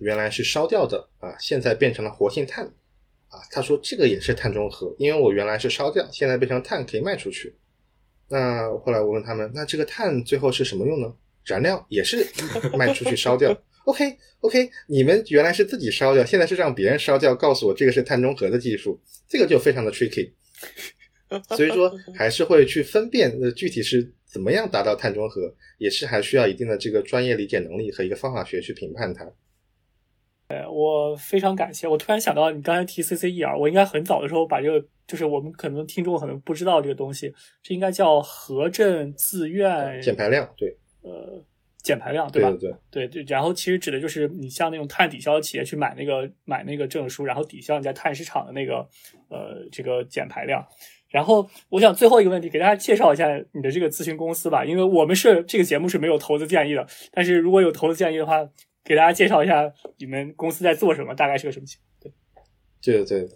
[0.00, 2.66] 原来是烧掉的啊，现在变成了活性炭
[3.28, 7.54] 啊，他说这个也是碳中和，因为我原来是烧掉，现在变成碳可以卖出去。
[8.26, 11.14] 那后来我问他们，那这个碳最后是什么用呢？
[11.44, 12.26] 燃料也是
[12.76, 13.56] 卖出去烧掉。
[13.86, 20.32] OK OK，你们原来是自己烧掉，现在是让别人烧掉，告诉我这个是碳中和的技术，这个就非常的 tricky。
[21.56, 29.24] 所以说，还是会去分辨呃具体是怎么样达到碳中和，也是还需要一定的这个专业理解能力和一个方法学去评判它。
[30.48, 31.88] 呃，我非常感谢。
[31.88, 41.35] 我突然想到，你刚才提 CCER，我应该很早的时候把这个，就是我们可能听众可能不知道这个东西，这应该叫核镇自愿减排量，对，呃，
[41.86, 42.50] 减排量，对吧？
[42.90, 43.24] 对对对。
[43.28, 48.78] 然后其实指的就是你像那种碳抵消企业去买那个买那个证书，然后抵消你在碳市场的那个
[49.28, 50.66] 呃这个减排量。
[51.08, 58.46] 然后，我想最后一个问题，给大家介绍一下你的这个咨询公司吧，因为我们是这个节目是没有投资建议的，但是如果有投资建议的话，
[58.84, 62.12] 给大家介绍一下你们公司在做什么，大概是个什么情况？
[62.82, 63.28] 对，对对。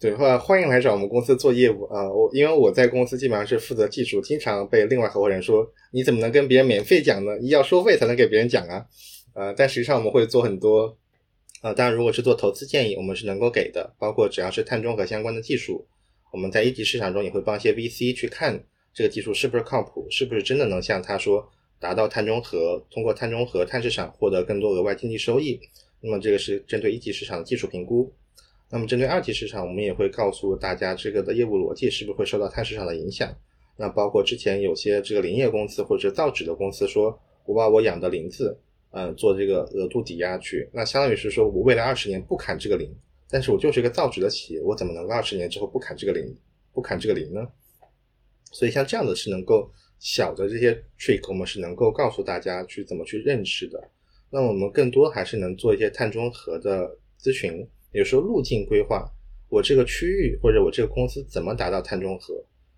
[0.00, 2.10] 对，话欢迎来找我们公司做业务啊！
[2.10, 7.36] 我因为我在公司基本上是负责技术，经常被另外合伙人说你怎么能跟别人免费讲呢？
[7.36, 8.86] 你要收费才能给别人讲啊！
[9.34, 10.96] 呃，但实际上我们会做很多，
[11.60, 15.86] 呃，当然如果是做投资建议，我们是能够给的，包括只要是碳中和相关的技术，
[16.32, 18.58] 我们在一级市场中也会帮一些 VC 去看
[18.94, 21.46] 这个技术是不是靠谱，是不是真的能像他说
[21.78, 25.60] 达到碳中和，通过碳中和碳市场获得更多额外经济收益。
[26.00, 28.10] 那么这个是针对一级市场的技术评估。
[28.72, 33.36] 那么针对二级市场，我们也会告诉大家这个的业务逻辑是不是会受到碳市场的影响。
[33.76, 38.56] 那包括之前有些这个林业公司或者造纸的公司说，我把我养的林子，
[38.92, 42.88] 嗯，做这个额度抵押去，那相当于是说我未来二十年不砍这个林，
[43.28, 46.32] 但是我就是一个造纸的企业，我怎么能够二十年之后不砍这个林，
[46.72, 47.40] 不砍这个林呢？
[48.52, 49.68] 所以像这样的是能够
[49.98, 53.82] 小的这些 trick，我们是能够告诉大家去怎么去认识的。
[54.30, 57.66] 那我们更多还是能做一些碳中和的咨询。
[57.92, 59.10] 有时候路径规划，
[59.48, 62.34] 我这个区域或者我这个公司怎么达到碳中和？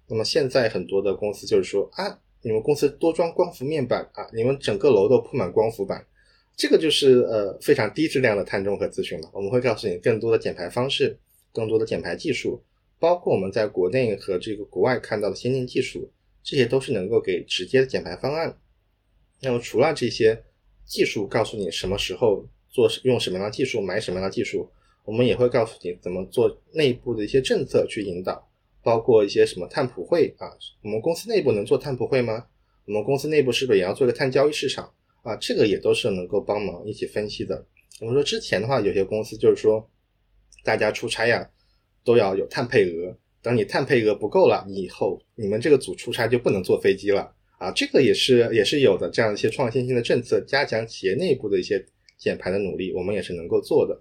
[0.08, 6.04] 那么现在很多的公司就是说啊，你们公司多装光伏面板啊，你们整个楼都铺满光伏板，
[6.56, 9.30] 这个就是呃非常低质量的碳中和咨询了。
[9.32, 11.18] 我们会告诉你更多的减排方式，
[11.52, 12.62] 更多的减排技术，
[12.98, 16.10] 包括我们在国内和这个国外看到的先进技术，
[16.42, 18.58] 这些都是能够给直接的减排方案。
[19.40, 20.42] 那么除了这些
[20.84, 24.70] 技术，告诉你什么时候做用什么样的技术，买什么样的技术。
[25.04, 28.48] 我们也会告诉你怎么做内部的一些政策去引导，
[28.82, 30.46] 包括一些什么碳普惠啊，
[30.82, 32.46] 我们公司内部能做碳普惠吗？
[32.86, 34.92] 我们公司内部是不是也要做一个碳交易市场
[35.22, 35.36] 啊？
[35.36, 37.66] 这个也都是能够帮忙一起分析的。
[38.00, 39.88] 我们说之前的话，有些公司就是说，
[40.64, 41.48] 大家出差呀
[42.04, 47.70] 都要有碳配额，等你碳配额不够了，你以后你们这个组出差就不能坐飞机了啊。
[47.70, 51.84] 这个也是也是有的这样一些创新性的政策，加强企业内部的一些
[52.18, 54.00] 减排的努力，我们也是能够做的。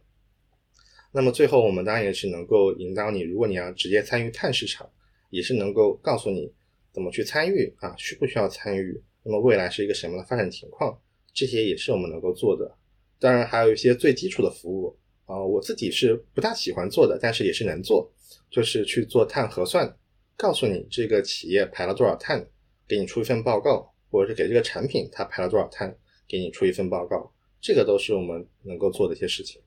[1.13, 4.89] 那么最后，我们当然也是能够引导你，如果你要直接参与碳市场，
[5.29, 6.51] 也是能够告诉你
[6.93, 9.01] 怎么去参与啊，需不需要参与？
[9.23, 10.97] 那么未来是一个什么样的发展情况？
[11.33, 12.75] 这些也是我们能够做的。
[13.19, 18.09] 当然，还有一些最基础的服务啊，我自己是不大喜欢做的，但是也是能做，
[18.49, 19.95] 就是去做碳核算，
[20.35, 22.45] 告诉你这个企业排了多少碳，
[22.87, 25.95] 给你出一份报告，或者是给这个产品它排了多少碳，
[26.27, 27.31] 给你出一份报告，
[27.61, 29.61] 这个都是我们能够做的一些事情。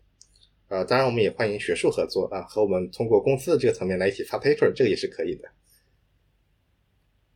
[0.75, 5.49] 呃，当然，我们也欢迎学术合作啊，和我们通过公司的这个层面来一起发 paper，这个也是可以的。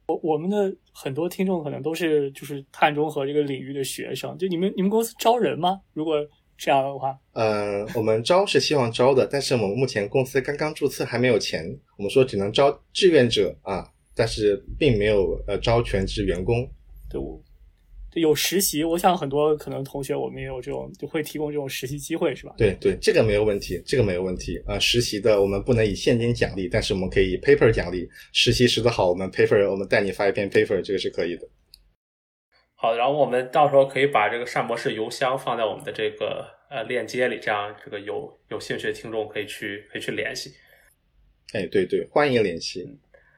[0.09, 5.81] 我我们的很多听众可能都是就是碳中和这个领域的学生，就你们你们公司招人吗？
[5.93, 6.17] 如果
[6.57, 11.65] 这样的话，呃，我们招是希望招的，但是我们目前公司刚刚注册，还没有钱，
[11.97, 16.69] 我们说只能招志愿者啊，但是并没有呃招全职员工。
[17.09, 17.41] 对，我。
[18.21, 22.55] 有实习，我想很多可能同学我们也有这种，就会提供这种实习机会，是吧？
[22.57, 24.79] 对对，这个没有问题，这个没有问题啊。
[24.79, 28.09] 实习的我们不能以现金奖励，但是我们可以以 paper 奖励。
[28.33, 31.49] 实习实的好，我们 paper 我们带你发一篇 paper，这个是可以的。
[32.75, 40.53] 好，然后我们到时候可以把这个单博士邮箱放在我们的这个呃链接里，这样这个有有兴趣的听众可以去可以去联系。
[41.53, 42.87] 哎，对对，欢迎联系。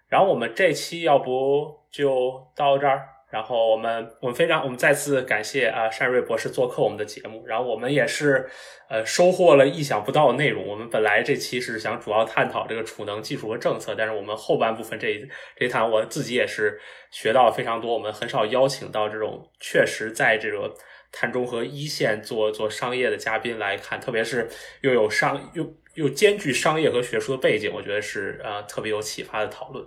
[0.09, 3.07] 然后我们这期要不就到这儿。
[3.31, 8.48] 然后我们我们非常我们再次感谢啊单瑞博士做客我们的节目，然后我们也是
[8.89, 10.66] 呃收获了意想不到的内容。
[10.66, 16.81] 我们本来这期是想主要探讨这个储能技术和政策，但是我们后半部分这一这一谈我自己也是
[17.12, 17.94] 学到了非常多。
[17.94, 20.74] 我们很少邀请到这种确实在这个
[21.12, 24.48] 碳中和一线做做商业的嘉宾来看，特别是
[24.81, 29.86] 又有商又又兼具商业和学术的背景，我觉得是呃特别有启发的讨论。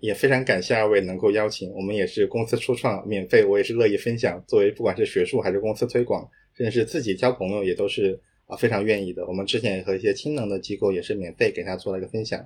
[0.00, 4.42] 也非常感谢二位能够邀请我们，也是公司初创，免费，我也是乐意分享。
[4.46, 9.26] 作为不管是学术还是公司推广，甚至是自己交朋友，也都是啊非常愿意的。
[9.26, 12.40] 我们之前也和一些氢能的机构也是免费给他做了一个分享，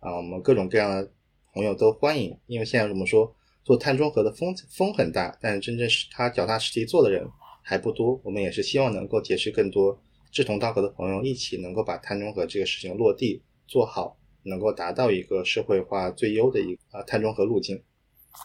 [0.00, 1.10] 啊，我们各种各样的
[1.52, 2.36] 朋友都欢迎。
[2.46, 3.34] 因为现在我们说
[3.64, 7.26] 做碳中和的风风很大，但真正是他脚踏实地做的人
[7.62, 8.20] 还不多。
[8.24, 10.00] 我们也是希望能够结识更多
[10.30, 14.16] 志同道合的朋友，一起能够把碳中和这个事情落地做好。
[14.44, 17.82] 能够达到一个社会化最优的一个啊碳中和路径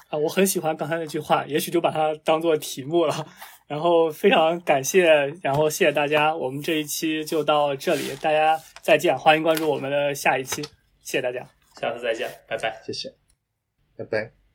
[0.10, 3.28] 啊，我很喜欢刚才那句话，也许就把它当做题目了。
[3.68, 5.04] 然后非常感谢，
[5.42, 10.62] 然后谢谢大家，我们这一期就到这里，大家再见，欢迎关注我们的下一期，
[11.02, 11.46] 谢谢大家，
[11.76, 13.14] 下次再见，拜拜，谢谢，
[13.98, 14.47] 拜拜。